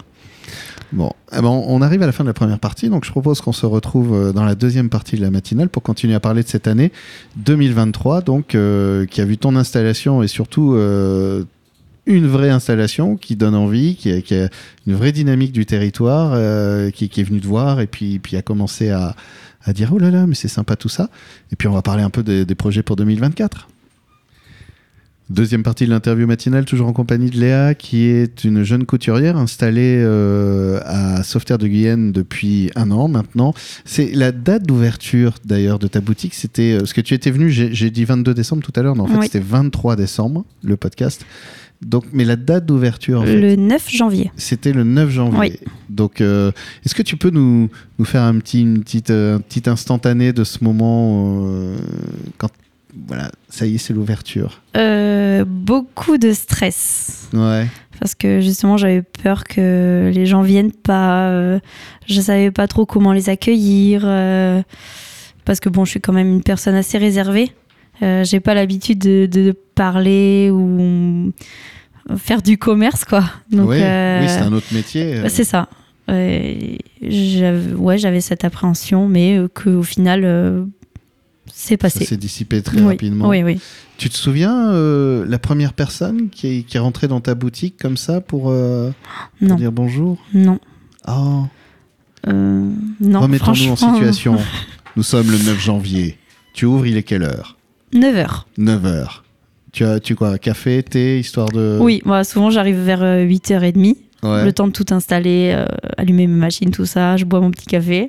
Bon, 0.93 1.11
eh 1.33 1.41
ben, 1.41 1.49
on 1.49 1.83
arrive 1.83 2.03
à 2.03 2.07
la 2.07 2.13
fin 2.13 2.23
de 2.23 2.29
la 2.29 2.35
première 2.35 2.61
partie, 2.61 2.89
donc 2.89 3.05
je 3.05 3.11
propose 3.11 3.41
qu'on 3.41 3.53
se 3.53 3.67
retrouve 3.67 4.15
euh, 4.15 4.33
dans 4.33 4.45
la 4.45 4.55
deuxième 4.55 4.89
partie 4.89 5.17
de 5.17 5.21
la 5.21 5.33
matinale 5.33 5.69
pour 5.69 5.83
continuer 5.83 6.15
à 6.15 6.21
parler 6.21 6.45
de 6.45 6.49
cette 6.49 6.69
année 6.69 6.93
2023, 7.37 8.21
donc 8.21 8.55
euh, 8.55 9.05
qui 9.05 9.21
a 9.21 9.25
vu 9.25 9.37
ton 9.37 9.57
installation 9.57 10.23
et 10.23 10.29
surtout 10.29 10.75
euh, 10.75 11.43
une 12.07 12.29
vraie 12.29 12.51
installation 12.51 13.17
qui 13.17 13.35
donne 13.35 13.55
envie, 13.55 13.97
qui 13.97 14.13
a, 14.13 14.21
qui 14.21 14.37
a 14.37 14.49
une 14.87 14.95
vraie 14.95 15.13
dynamique 15.13 15.53
du 15.53 15.67
territoire, 15.67 16.31
euh, 16.35 16.91
qui, 16.91 17.09
qui 17.09 17.21
est 17.21 17.25
venu 17.25 17.41
te 17.41 17.47
voir 17.47 17.81
et 17.81 17.89
puis, 17.89 18.21
puis 18.21 18.37
a 18.37 18.43
commencé 18.43 18.91
à, 18.91 19.17
à 19.65 19.73
dire 19.73 19.91
oh 19.93 19.99
là 19.99 20.11
là, 20.11 20.27
mais 20.27 20.37
c'est 20.37 20.49
sympa 20.49 20.77
tout 20.77 20.89
ça. 20.89 21.11
Et 21.53 21.57
puis 21.57 21.67
on 21.67 21.73
va 21.73 21.83
parler 21.83 22.05
un 22.05 22.11
peu 22.11 22.23
des, 22.23 22.45
des 22.45 22.55
projets 22.55 22.85
pour 22.85 22.95
2024. 22.95 23.69
Deuxième 25.29 25.65
partie 25.65 25.87
de 25.87 25.91
l'interview 25.91 26.25
matinale, 26.25 26.65
toujours 26.67 26.87
en 26.87 26.93
compagnie 26.93 27.31
de 27.31 27.37
Léa, 27.41 27.75
qui 27.75 28.05
est 28.05 28.45
une 28.45 28.63
jeune 28.63 28.87
couturière 28.87 29.37
installée 29.37 29.97
euh, 29.99 30.79
à 30.85 31.25
Sauveterre 31.25 31.59
de 31.59 31.67
Guyenne 31.67 32.13
depuis 32.13 32.71
un 32.77 32.93
an 32.93 33.09
maintenant. 33.09 33.53
C'est 33.85 34.13
la 34.15 34.31
date 34.31 34.63
d'ouverture 34.65 35.35
d'ailleurs 35.45 35.81
de 35.81 35.89
ta 35.89 36.01
boutique. 36.01 36.33
C'était 36.33 36.75
euh, 36.75 36.79
parce 36.79 36.93
que 36.93 37.01
tu 37.01 37.13
étais 37.13 37.33
venu, 37.33 37.51
j'ai 37.51 37.91
dit 37.91 38.05
22 38.05 38.35
décembre 38.35 38.63
tout 38.63 38.73
à 38.79 38.83
l'heure, 38.83 38.95
mais 38.95 39.03
en 39.03 39.09
fait 39.09 39.17
Oui. 39.19 39.25
c'était 39.25 39.41
23 39.45 39.97
décembre 39.97 40.45
le 40.63 40.77
podcast. 40.77 41.27
Donc, 41.83 42.05
mais 42.13 42.25
la 42.25 42.37
date 42.37 42.65
d'ouverture, 42.65 43.21
en 43.23 43.25
fait, 43.25 43.39
Le 43.39 43.57
9 43.57 43.91
janvier. 43.91 44.31
c'était 44.37 44.73
le 44.73 44.85
9 44.85 45.11
janvier. 45.11 45.39
Oui. 45.41 45.59
Donc, 45.91 46.21
euh, 46.21 46.51
est-ce 46.85 46.95
que 46.95 47.03
tu 47.03 47.17
peux 47.17 47.31
nous, 47.31 47.69
nous 47.99 48.05
faire 48.05 48.23
un 48.23 48.39
petit, 48.39 48.63
une 48.63 48.81
petite, 48.83 49.11
euh, 49.11 49.37
un 49.37 49.41
petit 49.41 49.69
instantané 49.69 50.33
de 50.33 50.45
ce 50.45 50.63
moment 50.65 51.43
euh, 51.49 51.77
quand 52.39 52.49
voilà, 53.07 53.31
ça 53.49 53.67
y 53.67 53.75
est, 53.75 53.79
c'est 53.79 53.93
l'ouverture. 53.93 54.61
Euh, 54.77 55.45
beaucoup 55.47 56.19
de 56.19 56.33
stress. 56.33 57.29
Ouais. 57.33 57.67
Parce 58.01 58.15
que 58.15 58.41
justement, 58.41 58.77
j'avais 58.77 59.03
peur 59.03 59.45
que 59.45 60.11
les 60.15 60.27
gens 60.27 60.43
viennent 60.43 60.73
pas. 60.73 61.29
euh, 61.31 61.59
je 62.07 62.21
savais 62.21 62.51
pas 62.51 62.67
trop 62.69 62.87
comment 62.87 63.13
les 63.13 63.29
accueillir. 63.29 64.03
euh, 64.05 64.63
parce 65.45 65.61
que 65.61 65.69
bon, 65.69 65.85
je 65.85 65.91
suis 65.91 66.01
quand 66.01 66.13
même 66.13 66.29
une 66.29 66.43
personne 66.43 66.75
assez 66.75 66.99
réservée. 66.99 67.53
Euh, 68.03 68.25
J'ai 68.25 68.41
pas 68.41 68.53
l'habitude 68.55 68.99
de, 68.99 69.27
de 69.27 69.53
parler 69.75 70.51
ou 70.53 71.33
faire 72.19 72.43
du 72.43 72.59
commerce, 72.59 73.05
quoi. 73.05 73.25
Donc, 73.51 73.71
oui, 73.71 73.77
oui, 73.79 74.29
c'est 74.29 74.43
un 74.43 74.53
autre 74.53 74.73
métier. 74.73 75.15
euh. 75.17 75.29
c'est 75.29 75.45
ça. 75.45 75.69
Euh, 76.11 76.77
j'avais- 77.03 77.73
ouais, 77.75 77.99
j'avais 77.99 78.21
cette 78.21 78.45
appréhension, 78.45 79.09
mais 79.09 79.39
euh, 79.39 79.49
qu'au 79.49 79.83
final, 79.83 80.23
euh, 80.25 80.65
c'est 81.53 81.75
ça 81.75 81.79
passé. 81.79 82.05
s'est 82.05 82.17
dissipé 82.17 82.63
très 82.63 82.79
oui, 82.81 82.87
rapidement. 82.87 83.29
oui, 83.29 83.43
oui. 83.43 83.61
Tu 83.99 84.09
te 84.11 84.17
souviens 84.17 84.71
euh, 84.73 85.25
la 85.27 85.39
première 85.39 85.73
personne 85.73 86.29
qui 86.31 86.47
est, 86.49 86.63
qui 86.63 86.77
est 86.77 86.81
rentrée 86.81 87.09
dans 87.09 87.21
ta 87.21 87.35
boutique 87.35 87.77
comme 87.81 87.97
ça 87.97 88.21
pour, 88.21 88.51
euh, 88.51 88.91
pour 89.47 89.57
dire 89.57 89.73
bonjour? 89.73 90.19
Non. 90.35 90.59
Oh, 91.09 91.45
Euh, 92.29 92.71
non, 93.01 93.21
remettons-nous 93.21 93.71
en 93.73 93.77
situation. 93.77 94.37
Nous 94.97 95.03
sommes 95.03 95.31
le 95.31 95.39
9 95.39 95.61
janvier. 95.61 96.19
Tu 96.55 96.65
ouvres, 96.67 96.87
il 96.87 96.97
est 96.97 97.03
quelle 97.05 97.23
heure? 97.23 97.57
9 97.93 98.17
heures. 98.17 98.49
9 98.59 98.85
heures. 98.87 99.25
Tu 99.73 99.85
as 99.85 100.01
tu 100.01 100.15
quoi? 100.17 100.39
Café, 100.39 100.83
thé, 100.83 101.21
histoire 101.21 101.51
de. 101.51 101.79
Oui, 101.81 102.01
moi, 102.05 102.25
souvent 102.25 102.51
j'arrive 102.51 102.79
vers 102.79 103.03
euh, 103.03 103.25
8h30, 103.25 103.97
Ouais. 104.35 104.45
le 104.45 104.53
temps 104.53 104.67
de 104.67 104.73
tout 104.73 104.87
installer, 104.91 105.53
euh, 105.55 105.67
allumer 105.97 106.27
mes 106.27 106.35
machines, 106.37 106.71
tout 106.71 106.87
ça, 106.87 107.17
je 107.17 107.25
bois 107.25 107.41
mon 107.41 107.51
petit 107.51 107.67
café. 107.67 108.09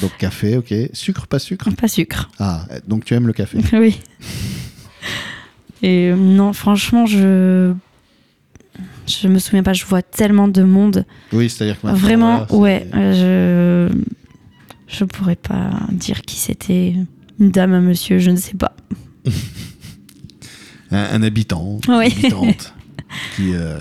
Donc 0.00 0.16
café, 0.18 0.56
ok. 0.56 0.72
Sucre, 0.92 1.26
pas 1.26 1.38
sucre? 1.38 1.70
Pas 1.70 1.88
sucre. 1.88 2.30
Ah, 2.38 2.66
donc 2.88 3.04
tu 3.04 3.14
aimes 3.14 3.26
le 3.26 3.32
café 3.32 3.58
oui. 3.72 3.98
Et 5.82 6.10
euh, 6.10 6.16
non, 6.16 6.52
franchement, 6.52 7.06
je. 7.06 7.72
Je 9.06 9.26
me 9.28 9.38
souviens 9.40 9.64
pas, 9.64 9.72
je 9.72 9.84
vois 9.84 10.00
tellement 10.00 10.46
de 10.48 10.62
monde. 10.62 11.04
Oui, 11.32 11.50
c'est-à-dire 11.50 11.80
que 11.80 11.88
Vraiment, 11.88 12.46
ouais. 12.50 12.86
je 12.92 13.88
je 14.86 15.04
pourrais 15.04 15.36
pas 15.36 15.70
dire 15.90 16.22
qui 16.22 16.36
c'était. 16.36 16.94
Une 17.40 17.50
dame, 17.50 17.72
un 17.72 17.80
monsieur, 17.80 18.18
je 18.18 18.30
ne 18.30 18.36
sais 18.36 18.54
pas. 18.54 18.76
un, 20.92 20.98
un 21.14 21.22
habitant, 21.22 21.78
une 21.88 21.94
Oui. 21.94 22.06
habitante. 22.06 22.74
qui, 23.36 23.54
euh, 23.54 23.78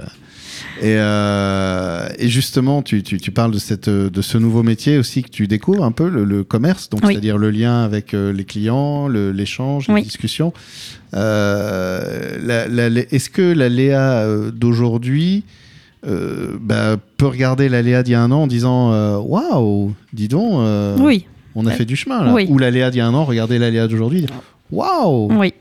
et, 0.79 0.95
euh, 0.97 2.07
et 2.17 2.27
justement, 2.29 2.81
tu, 2.81 3.03
tu, 3.03 3.17
tu 3.19 3.31
parles 3.31 3.51
de, 3.51 3.59
cette, 3.59 3.89
de 3.89 4.21
ce 4.21 4.37
nouveau 4.37 4.63
métier 4.63 4.97
aussi 4.97 5.21
que 5.23 5.29
tu 5.29 5.47
découvres 5.47 5.83
un 5.83 5.91
peu, 5.91 6.07
le, 6.09 6.23
le 6.23 6.43
commerce, 6.43 6.89
donc 6.89 7.01
Oui. 7.03 7.13
c'est-à-dire 7.13 7.37
le 7.37 7.51
lien 7.51 7.83
avec 7.83 8.13
euh, 8.13 8.31
les 8.33 8.45
clients, 8.45 9.07
le- 9.07 9.31
l'échange, 9.31 9.87
les 9.87 9.93
Oui. 9.95 10.01
discussions. 10.03 10.53
Euh, 11.13 13.05
Est-ce 13.11 13.29
que 13.29 13.41
la 13.53 13.69
Léa 13.69 14.21
euh, 14.23 14.51
d'aujourd'hui 14.51 15.43
euh, 16.07 16.57
bah, 16.59 16.97
peut 17.17 17.27
regarder 17.27 17.69
la 17.69 17.81
Léa 17.81 18.01
d'il 18.03 18.13
y 18.13 18.15
a 18.15 18.21
un 18.21 18.31
an 18.31 18.43
en 18.43 18.47
disant 18.47 18.91
Waouh, 19.21 19.93
dis 20.13 20.27
donc, 20.27 20.63
Oui, 20.99 21.25
on 21.55 21.65
a 21.67 21.71
fait 21.71 21.85
du 21.85 21.95
chemin 21.95 22.23
là. 22.23 22.33
Ou 22.49 22.57
la 22.57 22.71
Léa 22.71 22.89
d'il 22.91 22.99
y 22.99 23.01
a 23.01 23.07
un 23.07 23.13
an, 23.13 23.25
regardez 23.25 23.59
la 23.59 23.69
Léa 23.69 23.87
d'aujourd'hui, 23.87 24.25
Waouh 24.71 25.31
oui. 25.37 25.53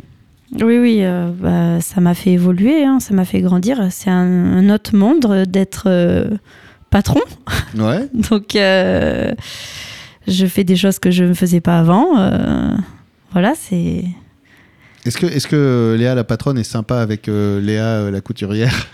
Oui, 0.61 0.79
oui, 0.79 0.99
euh, 1.03 1.31
bah, 1.33 1.81
ça 1.81 2.01
m'a 2.01 2.15
fait 2.15 2.31
évoluer, 2.33 2.85
hein, 2.85 2.99
ça 3.01 3.15
m'a 3.15 3.25
fait 3.25 3.41
grandir. 3.41 3.79
C'est 3.91 4.11
un, 4.11 4.17
un 4.57 4.69
autre 4.71 4.97
monde 4.97 5.25
euh, 5.27 5.45
d'être 5.45 5.85
euh, 5.87 6.29
patron. 6.91 7.21
Ouais. 7.77 8.09
Donc, 8.15 8.57
euh, 8.57 9.33
je 10.27 10.47
fais 10.47 10.65
des 10.65 10.75
choses 10.77 10.99
que 10.99 11.11
je 11.13 11.23
ne 11.25 11.35
faisais 11.35 11.61
pas 11.61 11.79
avant. 11.79 12.07
voilà, 13.33 13.53
c'est. 13.57 14.05
Est-ce 15.07 15.17
que, 15.17 15.27
est 15.27 15.47
que 15.47 15.97
Léa 15.99 16.15
la 16.15 16.25
patronne 16.25 16.59
est 16.59 16.65
sympa 16.65 16.99
avec 17.01 17.27
Léa 17.29 18.11
la 18.11 18.21
couturière? 18.21 18.87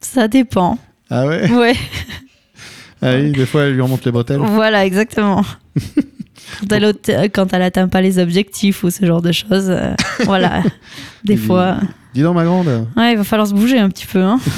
Ça 0.00 0.28
dépend. 0.28 0.78
Ah 1.10 1.26
ouais? 1.26 1.50
Ouais, 1.52 1.74
Ah 3.02 3.14
oui, 3.16 3.32
des 3.32 3.46
fois 3.46 3.62
elle 3.64 3.74
lui 3.74 3.80
remonte 3.82 4.04
les 4.04 4.12
bretelles. 4.12 4.38
voilà, 4.40 4.84
exactement. 4.86 5.44
Quand 6.68 6.76
elle, 6.76 7.30
quand 7.30 7.52
elle 7.52 7.62
atteint 7.62 7.88
pas 7.88 8.00
les 8.00 8.18
objectifs 8.18 8.82
ou 8.84 8.90
ce 8.90 9.04
genre 9.04 9.22
de 9.22 9.32
choses, 9.32 9.70
euh, 9.70 9.94
voilà. 10.24 10.62
Des 11.24 11.36
fois, 11.36 11.78
Dis 12.14 12.22
donc 12.22 12.34
ma 12.34 12.44
grande. 12.44 12.66
ouais, 12.96 13.12
il 13.12 13.16
va 13.18 13.24
falloir 13.24 13.46
se 13.48 13.54
bouger 13.54 13.78
un 13.78 13.88
petit 13.88 14.06
peu. 14.06 14.20
Hein. 14.22 14.40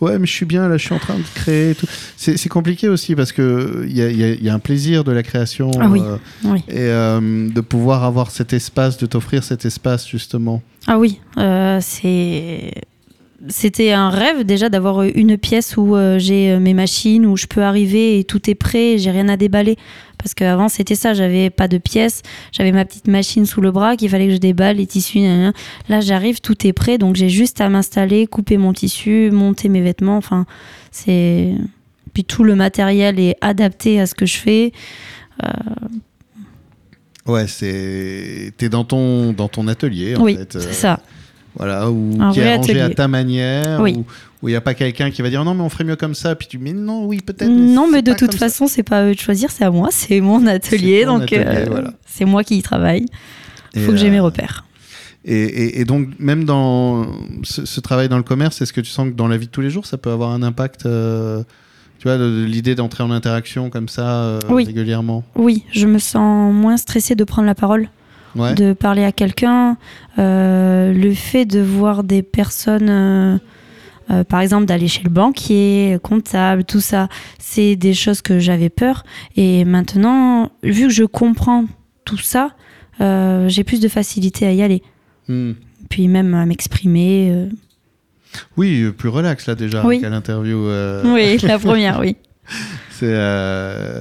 Ouais, 0.00 0.18
mais 0.18 0.26
je 0.26 0.32
suis 0.32 0.46
bien 0.46 0.68
là, 0.68 0.78
je 0.78 0.84
suis 0.86 0.94
en 0.94 0.98
train 0.98 1.16
de 1.18 1.22
créer. 1.34 1.74
tout. 1.74 1.86
C'est 2.16 2.48
compliqué 2.48 2.88
aussi 2.88 3.14
parce 3.14 3.30
que 3.32 3.84
il 3.86 3.94
y 3.96 4.00
a, 4.02 4.08
il 4.08 4.16
y 4.16 4.24
a- 4.24 4.32
il 4.32 4.42
y 4.42 4.48
a 4.48 4.54
un 4.54 4.58
plaisir 4.58 5.04
de 5.04 5.12
la 5.12 5.22
création 5.22 5.70
Ah 5.80 5.88
oui. 5.88 6.00
euh, 6.02 6.16
Oui. 6.44 6.60
et 6.68 6.74
euh, 6.78 7.48
de 7.50 7.60
pouvoir 7.60 8.04
avoir 8.04 8.30
cet 8.30 8.52
espace, 8.52 8.96
de 8.96 9.04
t'offrir 9.06 9.44
cet 9.44 9.64
espace 9.66 10.08
justement. 10.08 10.62
Ah 10.86 10.98
oui, 10.98 11.20
euh, 11.36 11.78
c'est. 11.82 12.72
C'était 13.48 13.92
un 13.92 14.10
rêve 14.10 14.44
déjà 14.44 14.68
d'avoir 14.68 15.02
une 15.02 15.38
pièce 15.38 15.76
où 15.76 15.94
euh, 15.94 16.18
j'ai 16.18 16.50
euh, 16.50 16.60
mes 16.60 16.74
machines, 16.74 17.26
où 17.26 17.36
je 17.36 17.46
peux 17.46 17.62
arriver 17.62 18.18
et 18.18 18.24
tout 18.24 18.50
est 18.50 18.54
prêt, 18.54 18.98
j'ai 18.98 19.10
rien 19.10 19.28
à 19.28 19.36
déballer. 19.36 19.76
Parce 20.18 20.34
qu'avant 20.34 20.68
c'était 20.68 20.94
ça, 20.94 21.14
j'avais 21.14 21.50
pas 21.50 21.68
de 21.68 21.78
pièces, 21.78 22.22
j'avais 22.52 22.72
ma 22.72 22.84
petite 22.84 23.06
machine 23.06 23.46
sous 23.46 23.60
le 23.60 23.70
bras 23.70 23.96
qu'il 23.96 24.08
fallait 24.08 24.26
que 24.26 24.32
je 24.32 24.38
déballe, 24.38 24.76
les 24.78 24.86
tissus. 24.86 25.20
Là 25.88 26.00
j'arrive, 26.00 26.40
tout 26.40 26.66
est 26.66 26.72
prêt, 26.72 26.98
donc 26.98 27.16
j'ai 27.16 27.28
juste 27.28 27.60
à 27.60 27.68
m'installer, 27.68 28.26
couper 28.26 28.56
mon 28.56 28.72
tissu, 28.72 29.30
monter 29.30 29.68
mes 29.68 29.80
vêtements. 29.82 30.16
Enfin, 30.16 30.46
c'est. 30.90 31.52
Puis 32.14 32.24
tout 32.24 32.44
le 32.44 32.56
matériel 32.56 33.20
est 33.20 33.36
adapté 33.42 34.00
à 34.00 34.06
ce 34.06 34.14
que 34.14 34.24
je 34.26 34.36
fais. 34.38 34.72
Ouais, 37.26 37.46
c'est 37.48 38.52
t'es 38.56 38.68
dans 38.68 38.84
ton 38.84 39.32
dans 39.32 39.48
ton 39.48 39.66
atelier 39.66 40.14
en 40.16 40.22
oui, 40.22 40.36
fait. 40.36 40.56
euh, 40.56 40.60
c'est 40.60 40.72
ça. 40.72 41.00
Voilà, 41.56 41.90
où 41.90 42.10
Un 42.20 42.32
qui 42.32 42.40
est 42.40 42.52
arrangé 42.52 42.80
à 42.80 42.90
ta 42.90 43.08
manière, 43.08 43.80
Oui. 43.80 43.96
où 44.42 44.48
il 44.48 44.52
n'y 44.52 44.56
a 44.56 44.60
pas 44.60 44.74
quelqu'un 44.74 45.10
qui 45.10 45.22
va 45.22 45.30
dire 45.30 45.42
non 45.44 45.54
mais 45.54 45.62
on 45.62 45.68
ferait 45.70 45.84
mieux 45.84 45.96
comme 45.96 46.14
ça, 46.14 46.34
puis 46.34 46.46
tu 46.48 46.58
dis 46.58 46.62
mais 46.64 46.72
non 46.74 47.06
oui 47.06 47.20
peut-être. 47.24 47.48
Non, 47.50 47.88
mais 47.90 48.02
de 48.02 48.12
toute 48.12 48.34
façon, 48.34 48.66
c'est 48.66 48.82
pas 48.82 48.98
à 49.00 49.04
eux 49.06 49.14
de 49.14 49.18
choisir, 49.20 49.50
c'est 49.50 49.64
à 49.64 49.70
moi, 49.70 49.88
c'est 49.90 50.20
mon 50.20 50.46
atelier, 50.46 51.04
donc 51.06 51.22
atelier, 51.22 51.44
euh, 51.46 51.64
voilà. 51.68 51.92
c'est 52.06 52.24
moi 52.26 52.44
qui 52.44 52.58
y 52.58 52.62
travaille. 52.62 53.06
Il 53.74 53.80
Et, 53.82 53.84
faut 53.84 53.92
que 53.92 53.96
j'ai 53.98 54.10
mes 54.10 54.18
euh, 54.18 54.22
repères. 54.24 54.64
Et, 55.24 55.34
et- 55.42 55.80
et 55.80 55.84
donc, 55.84 56.08
même 56.18 56.44
dans 56.44 57.06
ce, 57.42 57.64
ce 57.66 57.80
travail 57.80 58.08
dans 58.08 58.16
le 58.18 58.22
commerce, 58.22 58.60
est-ce 58.62 58.72
que 58.72 58.80
tu 58.80 58.90
sens 58.90 59.08
que 59.08 59.14
dans 59.14 59.26
la 59.28 59.36
vie 59.36 59.46
de 59.46 59.50
tous 59.50 59.60
les 59.62 59.70
jours, 59.70 59.84
ça 59.86 59.96
peut 59.98 60.10
avoir 60.10 60.30
un 60.30 60.42
impact 60.42 60.86
euh, 60.86 61.42
Tu 61.98 62.06
vois, 62.06 62.16
l'idée 62.18 62.74
d'entrer 62.76 63.02
en 63.02 63.10
interaction 63.10 63.68
comme 63.70 63.88
ça 63.88 64.38
Oui. 64.48 64.64
régulièrement? 64.64 65.24
Oui, 65.34 65.64
je 65.72 65.86
me 65.86 65.98
sens 65.98 66.54
moins 66.54 66.76
stressée 66.76 67.14
de 67.16 67.24
prendre 67.24 67.46
la 67.46 67.54
parole, 67.56 67.88
Ouais. 68.36 68.54
de 68.54 68.72
parler 68.72 69.04
à 69.04 69.12
quelqu'un. 69.12 69.76
Euh, 70.18 70.92
le 70.92 71.14
fait 71.14 71.44
de 71.44 71.60
voir 71.60 72.04
des 72.04 72.22
personnes, 72.22 72.88
euh, 72.90 73.38
euh, 74.10 74.24
par 74.24 74.40
exemple, 74.40 74.66
d'aller 74.66 74.88
chez 74.88 75.02
le 75.02 75.10
banquier, 75.10 75.98
comptable, 76.02 76.64
tout 76.64 76.80
ça, 76.80 77.08
c'est 77.38 77.76
des 77.76 77.94
choses 77.94 78.22
que 78.22 78.38
j'avais 78.38 78.68
peur. 78.68 79.04
Et 79.36 79.64
maintenant, 79.64 80.50
vu 80.62 80.88
que 80.88 80.92
je 80.92 81.04
comprends 81.04 81.64
tout 82.04 82.18
ça, 82.18 82.50
j'ai 83.00 83.64
plus 83.64 83.80
de 83.80 83.88
facilité 83.88 84.46
à 84.46 84.52
y 84.52 84.62
aller. 84.62 84.82
Hmm. 85.28 85.52
Puis 85.90 86.08
même 86.08 86.34
à 86.34 86.46
m'exprimer. 86.46 87.48
Oui, 88.56 88.90
plus 88.96 89.08
relax 89.08 89.46
là 89.46 89.54
déjà 89.54 89.84
Oui. 89.84 90.00
qu'à 90.00 90.08
l'interview. 90.08 90.68
Oui, 91.04 91.38
la 91.42 91.58
première, 91.58 92.00
oui. 92.02 92.16
Euh, 93.02 94.00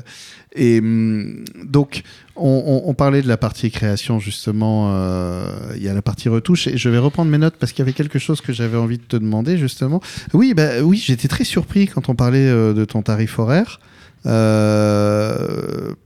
et 0.58 0.80
hum, 0.80 1.44
donc 1.66 2.04
on, 2.38 2.64
on- 2.86 2.90
on 2.90 2.94
parlait 2.94 3.22
de 3.22 3.28
la 3.28 3.36
partie 3.38 3.72
création 3.72 4.20
justement. 4.20 4.92
euh, 4.94 5.48
Il 5.76 5.84
y 5.84 5.90
a 5.90 5.94
la 5.94 6.02
partie 6.02 6.30
retouche 6.30 6.68
et 6.68 6.78
je 6.78 6.90
vais 6.90 6.98
reprendre 6.98 7.30
mes 7.30 7.38
notes 7.38 7.56
parce 7.60 7.72
qu'il 7.74 7.80
y 7.80 7.82
avait 7.84 7.94
quelque 7.94 8.20
chose 8.20 8.40
que 8.42 8.54
j'avais 8.54 8.78
envie 8.78 8.98
de 8.98 9.04
te 9.04 9.18
demander 9.18 9.58
justement. 9.58 10.02
Oui, 10.34 10.54
bah 10.54 10.82
oui, 10.84 10.98
j'étais 10.98 11.28
très 11.28 11.44
surpris 11.44 11.88
quand 11.88 12.08
on 12.10 12.16
parlait 12.16 12.48
euh, 12.48 12.74
de 12.74 12.86
ton 12.86 13.02
tarif 13.02 13.38
horaire. 13.40 13.80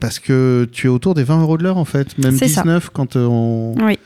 parce 0.00 0.18
que 0.18 0.68
tu 0.72 0.86
es 0.86 0.90
autour 0.90 1.14
des 1.14 1.24
20 1.24 1.42
euros 1.42 1.58
de 1.58 1.62
l'heure 1.62 1.78
en 1.78 1.84
fait, 1.84 2.16
même 2.18 2.36
C'est 2.36 2.48
ça. 2.48 2.62
19 2.62 2.90
quand 2.92 3.16
on, 3.16 3.74
Oui. 3.80 3.98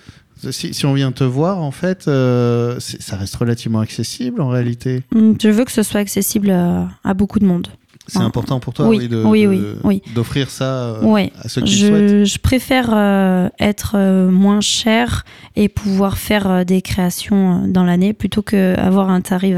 si, 0.51 0.75
si 0.75 0.87
on 0.87 0.95
vient 0.95 1.13
te 1.13 1.25
voir 1.25 1.63
en 1.63 1.71
fait, 1.71 2.07
euh, 2.09 2.77
ça 2.81 3.17
reste 3.17 3.37
relativement 3.37 3.81
accessible 3.81 4.41
en 4.41 4.49
réalité. 4.49 5.03
Je 5.13 5.49
veux 5.49 5.65
que 5.65 5.73
ce 5.73 5.83
soit 5.83 6.01
accessible 6.01 6.51
à, 6.51 6.89
à 7.03 7.15
beaucoup 7.15 7.39
de 7.39 7.47
monde. 7.47 7.69
C'est 8.07 8.19
Ah. 8.21 8.25
important 8.25 8.61
pour 8.61 8.75
toi, 8.75 8.87
Oui, 8.89 8.99
oui, 9.01 9.09
de- 9.09 9.23
oui, 9.25 9.47
oui, 9.47 9.61
oui. 9.83 10.03
d'offrir 10.15 10.51
ça 10.51 10.65
euh, 10.65 11.03
Ouais. 11.05 11.33
à 11.41 11.49
ceux 11.49 11.63
qui 11.63 11.81
le 11.81 11.89
souhaitent. 11.89 12.09
Je, 12.11 12.25
je 12.25 12.39
préfère 12.39 12.91
euh, 12.93 13.49
être 13.59 13.93
euh, 13.97 14.31
moins 14.31 14.61
cher 14.61 15.25
et 15.57 15.69
pouvoir 15.71 16.19
faire 16.19 16.67
des 16.67 16.83
créations 16.83 17.67
dans 17.67 17.83
l'année 17.85 18.13
plutôt 18.13 18.43
qu'avoir 18.43 19.09
un 19.09 19.23
tarif, 19.23 19.57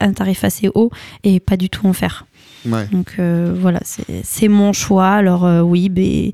un 0.00 0.12
tarif 0.12 0.44
assez 0.44 0.68
haut 0.74 0.90
et 1.24 1.40
pas 1.40 1.56
du 1.56 1.70
tout 1.70 1.86
en 1.86 1.94
faire. 1.94 2.26
Ouais. 2.68 2.86
Donc 2.92 3.14
euh, 3.18 3.54
voilà, 3.58 3.80
c'est 4.24 4.48
mon 4.48 4.74
choix. 4.74 5.08
Alors 5.12 5.46
euh, 5.46 5.62
oui, 5.62 5.90
mais 5.94 6.32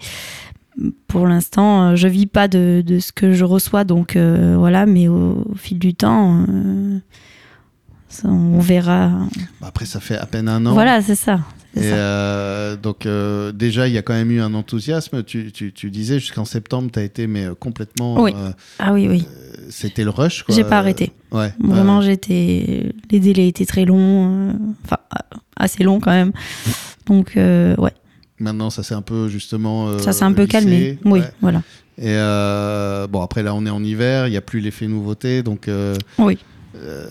pour 1.07 1.27
l'instant, 1.29 1.95
je 1.95 2.09
vis 2.09 2.27
pas 2.27 2.49
de, 2.49 2.83
de 2.85 2.99
ce 2.99 3.13
que 3.13 3.33
je 3.35 3.45
reçois. 3.45 3.85
Donc 3.85 4.17
voilà, 4.17 4.85
mais 4.87 5.07
au, 5.07 5.45
au 5.49 5.55
fil 5.55 5.79
du 5.79 5.95
temps, 5.95 6.45
ça, 8.13 8.29
on 8.29 8.59
verra. 8.61 9.11
Bah, 9.61 9.69
Après, 9.69 9.87
ça 9.87 10.01
fait 10.01 10.17
à 10.17 10.27
peine 10.27 10.49
un 10.49 10.65
an. 10.67 10.73
Voilà, 10.73 11.01
c'est 11.03 11.15
ça. 11.15 11.41
Et 11.75 11.81
euh, 11.85 12.77
donc, 12.77 13.07
euh, 13.07 13.51
déjà, 13.51 13.89
il 13.89 13.95
y 13.95 13.99
a 13.99 14.03
quand 14.03 14.13
même 14.13 14.31
eu 14.31 14.43
un 14.43 14.53
enthousiasme. 14.53 15.23
Tu, 15.25 15.51
tu, 15.53 15.73
tu 15.73 15.91
disais 15.91 16.21
jusqu'en 16.21 16.45
septembre, 16.45 16.91
tu 16.93 16.99
as 16.99 17.03
été 17.03 17.27
mais, 17.27 17.47
euh, 17.47 17.55
complètement. 17.55 18.21
Oui. 18.21 18.33
euh, 18.37 18.53
Ah 18.79 18.93
oui, 18.93 19.09
oui. 19.09 19.27
C'était 19.71 20.05
le 20.05 20.11
rush. 20.11 20.45
J'ai 20.51 20.65
pas 20.65 20.79
arrêté. 20.79 21.13
Ouais. 21.31 21.55
Vraiment, 21.61 22.03
j'étais. 22.03 22.93
Les 23.11 23.21
délais 23.21 23.49
étaient 23.49 23.65
très 23.65 23.87
longs. 23.87 24.55
Enfin, 24.85 24.99
assez 25.57 25.83
longs 25.83 25.99
quand 26.01 26.11
même. 26.11 26.33
Donc, 27.07 27.33
ouais, 27.37 27.93
Maintenant, 28.39 28.69
ça 28.71 28.83
s'est 28.83 28.95
un 28.95 29.03
peu 29.03 29.29
justement. 29.29 29.99
ça 29.99 30.13
s'est 30.13 30.25
un 30.25 30.33
peu 30.35 30.47
calmé. 30.47 30.99
Oui, 31.07 31.23
voilà. 31.41 31.63
Et 31.97 32.15
bon, 33.09 33.23
après, 33.23 33.43
là, 33.43 33.55
on 33.55 33.65
est 33.65 33.71
en 33.71 33.83
hiver, 33.83 34.27
il 34.27 34.33
n'y 34.33 34.37
a 34.37 34.43
plus 34.43 34.61
l'effet 34.61 34.89
nouveauté. 34.89 35.43
Donc, 35.43 35.71
Oui. 36.19 36.37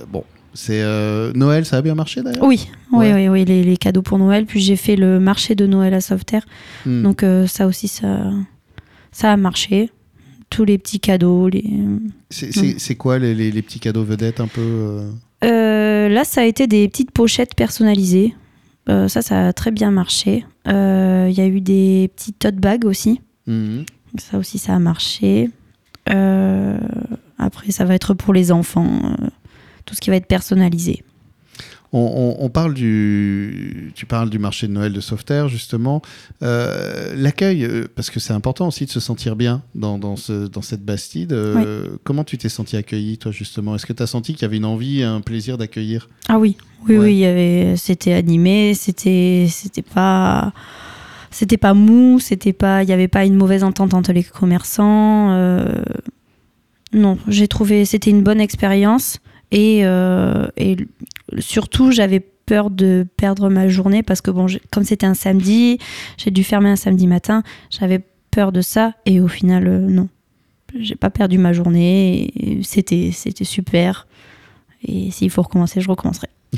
bon. 0.08 0.24
C'est 0.54 0.82
euh, 0.82 1.32
Noël, 1.34 1.66
ça 1.66 1.78
a 1.78 1.82
bien 1.82 1.96
marché 1.96 2.22
d'ailleurs 2.22 2.44
Oui, 2.44 2.68
oui, 2.92 2.98
Ouais. 3.00 3.14
oui, 3.14 3.28
oui, 3.30 3.46
les, 3.46 3.64
les 3.64 3.78
cadeaux 3.78 4.02
pour 4.02 4.18
Noël. 4.18 4.46
Puis 4.46 4.60
j'ai 4.60 4.76
fait 4.76 4.96
le 4.96 5.20
marché 5.20 5.56
de 5.56 5.66
Noël 5.66 5.94
à 5.94 6.02
Sauveterre. 6.02 6.46
Hmm. 6.86 7.04
Donc, 7.04 7.24
euh, 7.24 7.48
ça 7.48 7.68
aussi, 7.68 7.88
ça, 7.88 8.32
ça 9.12 9.32
a 9.32 9.38
marché. 9.38 9.90
Tous 10.50 10.66
les 10.66 10.78
petits 10.78 11.00
cadeaux. 11.00 11.48
Les... 11.48 11.64
C'est- 12.30 12.96
quoi 12.96 13.18
les, 13.20 13.34
les- 13.34 13.52
les 13.52 13.62
petits 13.62 13.80
cadeaux 13.80 14.04
vedettes 14.04 14.42
un 14.42 14.48
peu 14.48 14.62
euh 15.44 16.10
là, 16.10 16.24
ça 16.26 16.42
a 16.42 16.44
été 16.44 16.68
des 16.68 16.88
petites 16.90 17.12
pochettes 17.12 17.56
personnalisées. 17.56 18.36
Ça, 18.88 19.22
ça 19.22 19.48
a 19.48 19.54
très 19.54 19.72
bien 19.72 19.90
marché. 19.92 20.46
Il 20.66 21.32
y 21.32 21.40
a 21.42 21.48
eu 21.48 21.62
des 21.62 22.12
petits 22.14 22.34
tote 22.34 22.56
bags 22.58 22.84
aussi. 22.84 23.22
Mhm. 23.48 23.86
Ça 24.18 24.38
aussi, 24.38 24.58
ça 24.58 24.76
a 24.76 24.80
marché. 24.80 25.50
Après, 27.38 27.72
ça 27.72 27.86
va 27.86 27.96
être 27.96 28.14
pour 28.14 28.34
les 28.34 28.52
enfants. 28.52 29.16
Tout 29.86 29.96
ce 29.96 30.02
qui 30.02 30.10
va 30.10 30.16
être 30.16 30.28
personnalisé. 30.28 31.04
On, 31.94 32.00
on- 32.40 32.46
on 32.46 32.50
parle 32.50 32.74
du, 32.74 33.92
tu 33.96 34.06
parles 34.06 34.30
du 34.30 34.40
marché 34.40 34.66
de 34.66 34.72
Noël 34.72 34.94
de 34.94 35.02
Sauveterre 35.02 35.50
justement. 35.50 36.02
Euh, 36.42 37.14
L'accueil, 37.18 37.66
euh, 37.66 37.86
parce 37.94 38.10
que 38.10 38.22
c'est 38.22 38.32
important 38.32 38.68
aussi 38.70 38.86
de 38.86 38.90
se 38.90 39.02
sentir 39.02 39.36
bien 39.36 39.62
dans, 39.76 39.98
dans, 39.98 40.16
ce, 40.16 40.48
dans 40.48 40.62
cette 40.62 40.86
Bastide. 40.86 41.34
Euh, 41.34 41.88
Comment 42.06 42.24
tu 42.24 42.38
t'es 42.38 42.48
senti 42.48 42.78
accueilli 42.78 43.18
toi 43.18 43.34
justement? 43.34 43.76
Est-ce 43.76 43.86
que 43.86 43.92
tu 43.92 44.02
as 44.04 44.08
senti 44.08 44.34
qu'il 44.34 44.44
y 44.44 44.46
avait 44.46 44.56
une 44.58 44.64
envie, 44.66 45.04
un 45.04 45.20
plaisir 45.20 45.58
d'accueillir? 45.58 46.08
Ah 46.30 46.40
oui, 46.40 46.56
oui, 46.88 46.96
Ouais. 46.98 47.04
oui, 47.06 47.12
il 47.14 47.20
y 47.20 47.26
avait, 47.26 47.76
c'était 47.76 48.14
animé, 48.14 48.74
c'était, 48.74 49.48
c'était 49.50 49.82
pas, 49.82 50.54
c'était 51.30 51.58
pas 51.58 51.74
mou, 51.74 52.20
c'était 52.22 52.54
pas, 52.54 52.84
il 52.84 52.90
y 52.90 52.94
avait 52.94 53.10
pas 53.10 53.26
une 53.26 53.36
mauvaise 53.36 53.66
entente 53.66 53.94
entre 53.94 54.14
les 54.14 54.24
commerçants. 54.24 55.32
euh, 55.32 55.66
non, 56.94 57.18
j'ai 57.28 57.50
trouvé, 57.50 57.84
c'était 57.84 58.12
une 58.12 58.24
bonne 58.24 58.40
expérience 58.40 59.18
et, 59.52 59.86
euh, 59.86 60.48
et 60.58 60.78
surtout 61.40 61.92
j'avais 61.92 62.20
peur 62.20 62.70
de 62.70 63.06
perdre 63.18 63.50
ma 63.50 63.68
journée 63.68 64.04
parce 64.04 64.22
que 64.22 64.32
bon, 64.32 64.48
comme 64.72 64.84
c'était 64.84 65.06
un 65.06 65.14
samedi, 65.14 65.78
j'ai 66.18 66.32
dû 66.32 66.44
fermer 66.44 66.70
un 66.70 66.76
samedi 66.76 67.08
matin, 67.08 67.44
j'avais 67.70 68.02
peur 68.32 68.52
de 68.52 68.62
ça 68.62 68.94
et 69.06 69.22
au 69.22 69.28
final 69.28 69.68
euh, 69.68 69.80
non, 69.80 70.10
j'ai 70.80 70.96
pas 70.96 71.10
perdu 71.10 71.38
ma 71.38 71.54
journée, 71.54 72.62
c'était, 72.64 73.12
c'était 73.14 73.44
super. 73.44 74.08
Et 74.84 75.12
s'il 75.12 75.30
faut 75.30 75.44
recommencer, 75.44 75.82
je 75.82 75.90
recommencerai. 75.90 76.28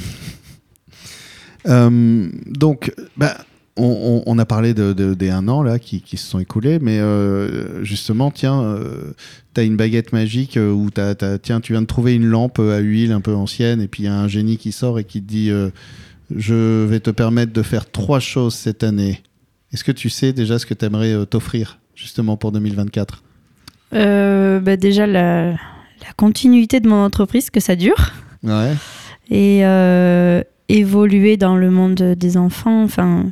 Euh, 1.65 2.29
donc, 2.45 2.93
bah, 3.15 3.37
on, 3.77 3.83
on- 3.85 4.23
on 4.25 4.37
a 4.39 4.45
parlé 4.45 4.73
de, 4.73 4.93
de- 4.93 5.13
des 5.13 5.29
un 5.29 5.47
an 5.47 5.63
là 5.63 5.79
qui, 5.79 6.01
qui 6.01 6.17
se 6.17 6.27
sont 6.27 6.39
écoulés, 6.39 6.79
mais 6.79 6.99
euh, 6.99 7.83
justement, 7.83 8.29
tiens, 8.31 8.77
tu 9.55 9.61
as 9.61 9.63
une 9.63 9.75
baguette 9.77 10.13
magique 10.13 10.57
euh, 10.57 10.71
où 10.71 10.89
t'as- 10.91 11.15
t'as- 11.15 11.39
tiens, 11.39 11.59
tu 11.61 11.73
viens 11.73 11.81
de 11.81 11.87
trouver 11.87 12.13
une 12.15 12.25
lampe 12.25 12.59
à 12.59 12.77
huile 12.79 13.11
un 13.11 13.21
peu 13.21 13.33
ancienne, 13.33 13.81
et 13.81 13.87
puis 13.87 14.03
il 14.03 14.05
y 14.05 14.09
a 14.09 14.15
un 14.15 14.27
génie 14.27 14.57
qui 14.57 14.71
sort 14.71 14.99
et 14.99 15.03
qui 15.03 15.21
te 15.21 15.27
dit 15.27 15.49
euh, 15.49 15.69
Je 16.35 16.85
vais 16.85 16.99
te 16.99 17.09
permettre 17.09 17.51
de 17.53 17.61
faire 17.63 17.89
trois 17.89 18.19
choses 18.19 18.53
cette 18.55 18.83
année. 18.83 19.21
Est-ce 19.73 19.83
que 19.83 19.91
tu 19.91 20.09
sais 20.09 20.33
déjà 20.33 20.59
ce 20.59 20.65
que 20.67 20.73
tu 20.75 20.85
aimerais 20.85 21.25
t'offrir 21.25 21.79
justement 21.95 22.37
pour 22.37 22.51
2024 22.51 23.23
Euh, 23.93 24.59
bah 24.59 24.77
déjà, 24.77 25.07
la, 25.07 25.51
la 25.51 26.13
continuité 26.15 26.79
de 26.79 26.87
mon 26.87 27.03
entreprise, 27.03 27.49
que 27.49 27.59
ça 27.59 27.75
dure, 27.75 28.11
Ouais. 28.43 28.73
et 29.31 29.65
euh, 29.65 30.41
évoluer 30.69 31.37
dans 31.37 31.55
le 31.55 31.69
monde 31.71 31.95
des 32.17 32.37
enfants, 32.37 32.83
enfin, 32.83 33.31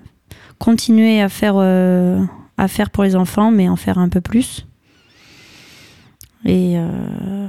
continuer 0.62 1.20
à 1.22 1.28
faire, 1.28 1.56
euh, 1.58 2.24
à 2.58 2.68
faire 2.68 2.92
pour 2.92 3.04
les 3.04 3.16
enfants, 3.16 3.50
mais 3.52 3.68
en 3.68 3.76
faire 3.76 3.98
un 3.98 4.10
peu 4.10 4.22
plus. 4.22 4.68
Et. 6.46 6.74
euh, 6.78 7.48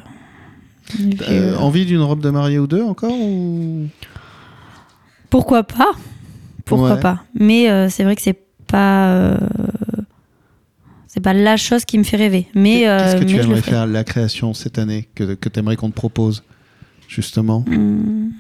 et 0.99 1.15
puis, 1.17 1.19
Euh, 1.29 1.57
envie 1.59 1.85
d'une 1.87 2.01
robe 2.01 2.21
de 2.21 2.31
mariée 2.31 2.59
ou 2.59 2.67
deux 2.67 2.83
encore 2.83 3.13
ou... 3.13 3.87
Pourquoi 5.31 5.63
pas? 5.63 5.93
Pourquoi 6.65 6.95
Ouais. 6.95 7.01
pas? 7.01 7.23
Mais 7.35 7.91
c'est 7.91 8.05
vrai 8.05 8.17
que 8.17 8.23
c'est 8.23 8.39
pas. 8.67 9.37
c'est 11.07 11.21
pas 11.21 11.33
la 11.35 11.57
chose 11.57 11.85
qui 11.85 11.99
me 11.99 12.05
fait 12.05 12.17
rêver. 12.19 12.49
Mais, 12.55 12.81
Qu'est-ce 12.81 13.17
que 13.17 13.25
tu 13.25 13.37
mais 13.37 13.43
aimerais 13.43 13.63
faire 13.63 13.87
la 13.87 14.05
création 14.05 14.53
cette 14.55 14.79
année 14.79 15.09
que, 15.15 15.35
que 15.35 15.49
tu 15.49 15.59
aimerais 15.59 15.77
qu'on 15.77 15.91
te 15.91 15.95
propose 15.95 16.43
justement? 17.09 17.61
Hmm. 17.67 18.31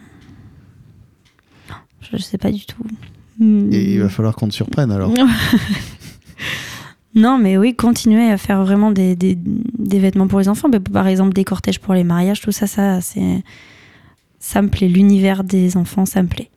Je 2.11 2.17
sais 2.19 2.39
pas 2.39 2.51
du 2.53 2.65
tout. 2.67 2.85
Hmm. 3.39 3.73
Et 3.73 3.95
il 3.95 4.01
va 4.01 4.09
falloir 4.09 4.37
qu'on 4.37 4.49
te 4.49 4.55
surprenne 4.55 4.91
alors. 4.91 5.13
non, 7.15 7.39
mais 7.39 7.59
oui, 7.59 7.75
continuer 7.75 8.31
à 8.31 8.37
faire 8.37 8.65
vraiment 8.65 8.91
des, 8.91 9.17
des, 9.17 9.37
des 9.37 9.99
vêtements 9.99 10.29
pour 10.29 10.39
les 10.39 10.49
enfants. 10.49 10.69
Mais 10.71 10.81
par 10.81 11.07
exemple, 11.07 11.33
des 11.33 11.45
cortèges 11.45 11.81
pour 11.81 11.95
les 11.95 12.05
mariages, 12.05 12.41
tout 12.41 12.53
ça, 12.53 12.67
ça, 12.67 13.01
c'est, 13.01 13.43
ça 14.39 14.63
me 14.63 14.69
plaît. 14.69 14.89
L'univers 14.89 15.45
des 15.45 15.77
enfants, 15.77 16.07
ça 16.07 16.23
me 16.23 16.29
plaît. 16.29 16.51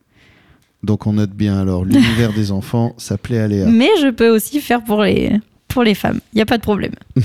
Donc 0.84 1.08
on 1.08 1.14
note 1.14 1.32
bien 1.32 1.58
alors, 1.58 1.84
l'univers 1.84 2.32
des 2.34 2.52
enfants, 2.52 2.94
ça 2.98 3.18
plaît 3.18 3.40
à 3.40 3.48
Léa. 3.48 3.66
Mais 3.68 3.90
je 4.02 4.12
peux 4.12 4.30
aussi 4.30 4.60
faire 4.60 4.84
pour 4.84 5.04
les, 5.04 5.32
pour 5.68 5.84
les 5.84 5.96
femmes. 5.96 6.20
Il 6.34 6.38
n'y 6.38 6.42
a 6.42 6.46
pas 6.46 6.58
de 6.58 6.64
problème. 6.64 6.94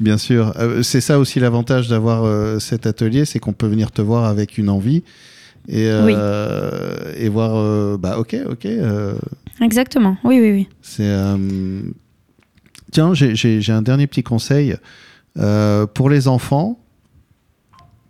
Bien 0.00 0.18
sûr, 0.18 0.52
Euh, 0.58 0.82
c'est 0.82 1.00
ça 1.00 1.18
aussi 1.18 1.40
l'avantage 1.40 1.88
d'avoir 1.88 2.24
euh, 2.24 2.58
cet 2.58 2.86
atelier, 2.86 3.24
c'est 3.24 3.38
qu'on 3.38 3.54
peut 3.54 3.66
venir 3.66 3.90
te 3.90 4.02
voir 4.02 4.26
avec 4.26 4.58
une 4.58 4.68
envie 4.68 5.02
et, 5.68 5.88
euh, 5.88 7.12
et 7.16 7.28
voir, 7.28 7.56
euh, 7.56 7.96
bah 7.98 8.18
ok, 8.18 8.36
ok, 8.48 8.66
euh, 8.66 9.14
Exactement. 9.60 10.16
Oui, 10.24 10.38
oui, 10.40 10.50
oui. 10.52 10.68
c'est... 10.82 11.10
Tiens, 12.92 13.12
j'ai- 13.14 13.60
un 13.72 13.82
dernier 13.82 14.06
petit 14.06 14.22
conseil. 14.22 14.76
Pour 15.94 16.08
les 16.10 16.28
enfants, 16.28 16.78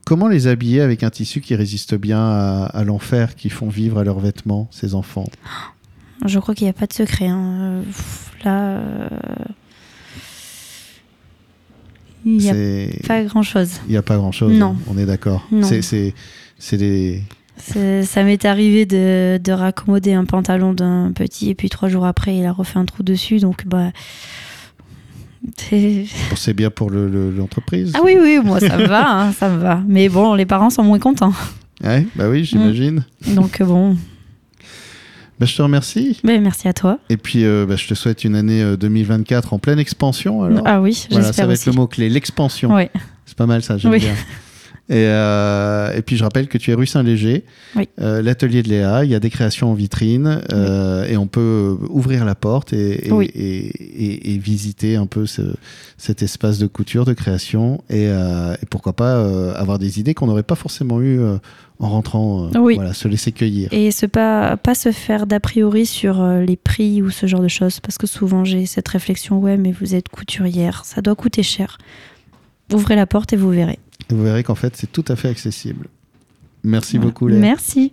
comment 0.04 0.28
les 0.28 0.46
habiller 0.46 0.80
avec 0.80 1.02
un 1.02 1.10
tissu 1.10 1.40
qui 1.40 1.54
résiste 1.54 1.94
bien 1.94 2.20
à, 2.20 2.64
à 2.66 2.84
l'enfer 2.84 3.34
qu'ils 3.34 3.52
font 3.52 3.69
vivre 3.69 3.99
à 3.99 4.04
leurs 4.04 4.21
vêtements, 4.21 4.69
ces 4.71 4.95
enfants? 4.95 5.28
Je 6.25 6.38
crois 6.38 6.54
qu'il 6.54 6.64
n'y 6.66 6.71
a 6.71 6.75
pas 6.75 6.86
de 6.86 6.92
secret. 6.92 7.26
hein. 7.26 7.82
Là. 8.45 8.78
euh, 8.78 9.08
Il 12.25 12.38
n'y 12.38 12.50
a 12.50 13.06
pas 13.06 13.23
grand 13.25 13.42
chose. 13.42 13.80
Il 13.86 13.90
n'y 13.92 13.97
a 13.97 14.02
pas 14.02 14.16
grand-chose, 14.16 14.52
Non. 14.52 14.76
hein, 14.78 14.82
on 14.88 14.99
est 14.99 15.06
d'accord. 15.06 15.47
Non. 15.52 15.66
C'est- 15.66 15.82
C'est 15.82 16.14
c'est 16.58 16.76
des... 16.78 17.23
Ça 17.58 18.23
m'est 18.25 18.45
arrivé 18.45 18.86
de, 18.86 19.38
de 19.42 19.52
raccommoder 19.52 20.12
un 20.12 20.25
pantalon 20.25 20.73
d'un 20.73 21.12
petit 21.14 21.50
et 21.50 21.54
puis 21.54 21.69
trois 21.69 21.88
jours 21.88 22.04
après, 22.06 22.36
il 22.36 22.45
a 22.47 22.52
refait 22.52 22.78
un 22.78 22.84
trou 22.84 23.02
dessus. 23.02 23.38
Donc, 23.38 23.66
bah. 23.66 23.90
c'est- 25.56 26.52
bien 26.54 26.71
pour 26.71 26.90
le- 26.90 27.08
le- 27.08 27.30
l'entreprise. 27.30 27.92
Ah 27.95 28.00
oui, 28.04 28.16
oui, 28.21 28.38
moi 28.45 28.60
ça 28.60 28.76
me 28.76 28.86
va, 28.86 29.08
hein, 29.10 29.32
ça 29.32 29.49
me 29.49 29.58
va. 29.58 29.80
Mais 29.86 30.08
bon, 30.08 30.34
les 30.34 30.47
parents 30.47 30.71
sont 30.71 30.82
moins 30.82 30.99
contents. 30.99 31.32
Ouais, 31.84 32.06
bah 32.14 32.28
oui, 32.28 32.45
j'imagine. 32.45 33.04
Donc, 33.34 33.60
euh, 33.60 33.64
bon. 33.64 33.97
Bah, 35.38 35.45
je 35.45 35.54
te 35.54 35.60
remercie. 35.60 36.19
Mais 36.25 36.38
merci 36.40 36.66
à 36.66 36.73
toi. 36.73 36.99
Et 37.10 37.19
puis, 37.19 37.45
euh, 37.45 37.66
bah, 37.69 37.76
je 37.76 37.86
te 37.86 37.92
souhaite 37.95 38.25
une 38.25 38.34
année 38.34 38.62
euh, 38.62 38.76
2024 38.78 39.52
en 39.52 39.58
pleine 39.58 39.78
expansion. 39.78 40.42
Alors. 40.42 40.62
ah 40.64 40.80
oui, 40.80 41.06
voilà, 41.10 41.25
ça 41.25 41.28
j'espère 41.28 41.47
va 41.47 41.52
aussi. 41.52 41.62
être 41.62 41.66
le 41.66 41.73
mot-clé, 41.80 42.08
l'expansion. 42.08 42.75
C'est 43.26 43.36
pas 43.36 43.45
mal 43.47 43.62
ça, 43.62 43.76
j'aime 43.76 43.92
Oui. 43.92 43.99
bien. 43.99 44.14
Et, 44.88 44.94
euh, 44.94 45.92
et 45.96 46.02
puis 46.02 46.16
je 46.16 46.22
rappelle 46.22 46.46
que 46.46 46.58
tu 46.58 46.70
es 46.70 46.75
rue 46.75 46.86
Saint-Léger, 46.86 47.44
Oui. 47.75 47.88
euh, 48.00 48.22
l'atelier 48.22 48.62
de 48.62 48.68
Léa, 48.68 49.04
il 49.04 49.10
y 49.10 49.16
a 49.16 49.20
des 49.20 49.30
créations 49.30 49.72
en 49.72 49.75
vitrine 49.75 50.42
euh, 50.52 51.04
et 51.08 51.16
on 51.16 51.26
peut 51.26 51.76
ouvrir 51.90 52.25
la 52.25 52.36
porte 52.36 52.72
et, 52.72 53.08
et, 53.08 53.10
Oui. 53.12 53.28
et- 53.34 53.66
et- 53.66 54.34
et 54.34 54.38
visiter 54.38 54.94
un 54.94 55.06
peu 55.06 55.26
ce- 55.26 55.54
cet 55.99 56.22
espace 56.22 56.58
de 56.60 56.68
couture, 56.68 57.04
de 57.04 57.14
création 57.14 57.82
et, 57.90 58.08
pourquoi 58.70 58.92
pas 58.92 59.52
avoir 59.56 59.80
des 59.80 59.99
idées 59.99 60.14
qu'on 60.14 60.26
n'aurait 60.28 60.44
pas 60.44 60.54
forcément 60.54 61.00
eues 61.00 61.18
en 61.80 61.88
rentrant, 61.88 62.44
euh, 62.54 62.58
Oui. 62.60 62.76
voilà, 62.76 62.94
se 62.94 63.08
laisser 63.08 63.32
cueillir. 63.32 63.68
Et 63.72 63.90
se 63.90 64.06
pas, 64.06 64.56
pas 64.56 64.75
se 64.76 64.92
faire 64.92 65.26
d'a 65.26 65.40
priori 65.40 65.84
sur 65.84 66.22
euh, 66.22 66.42
les 66.42 66.56
prix 66.56 67.02
ou 67.02 67.10
ce 67.10 67.26
genre 67.26 67.42
de 67.42 67.49
choses. 67.49 67.80
Parce 67.80 67.99
que 67.99 68.06
souvent 68.06 68.44
j'ai 68.44 68.66
cette 68.66 68.88
réflexion 68.88 69.38
ouais, 69.40 69.56
mais 69.56 69.72
vous 69.72 69.94
êtes 69.96 70.08
couturière, 70.08 70.84
ça 70.84 71.02
doit 71.02 71.16
coûter 71.16 71.42
cher. 71.42 71.76
Ouvrez 72.72 72.96
la 72.96 73.06
porte 73.06 73.32
et 73.32 73.36
vous 73.36 73.50
verrez. 73.50 73.78
Vous 74.10 74.23
verrez 74.23 74.45
qu'en 74.45 74.54
fait 74.54 74.76
c'est 74.76 74.90
tout 74.90 75.04
à 75.08 75.16
fait 75.16 75.28
accessible. 75.28 75.88
Merci 76.62 76.99
beaucoup 76.99 77.28
Léa. 77.28 77.38
Merci. 77.38 77.92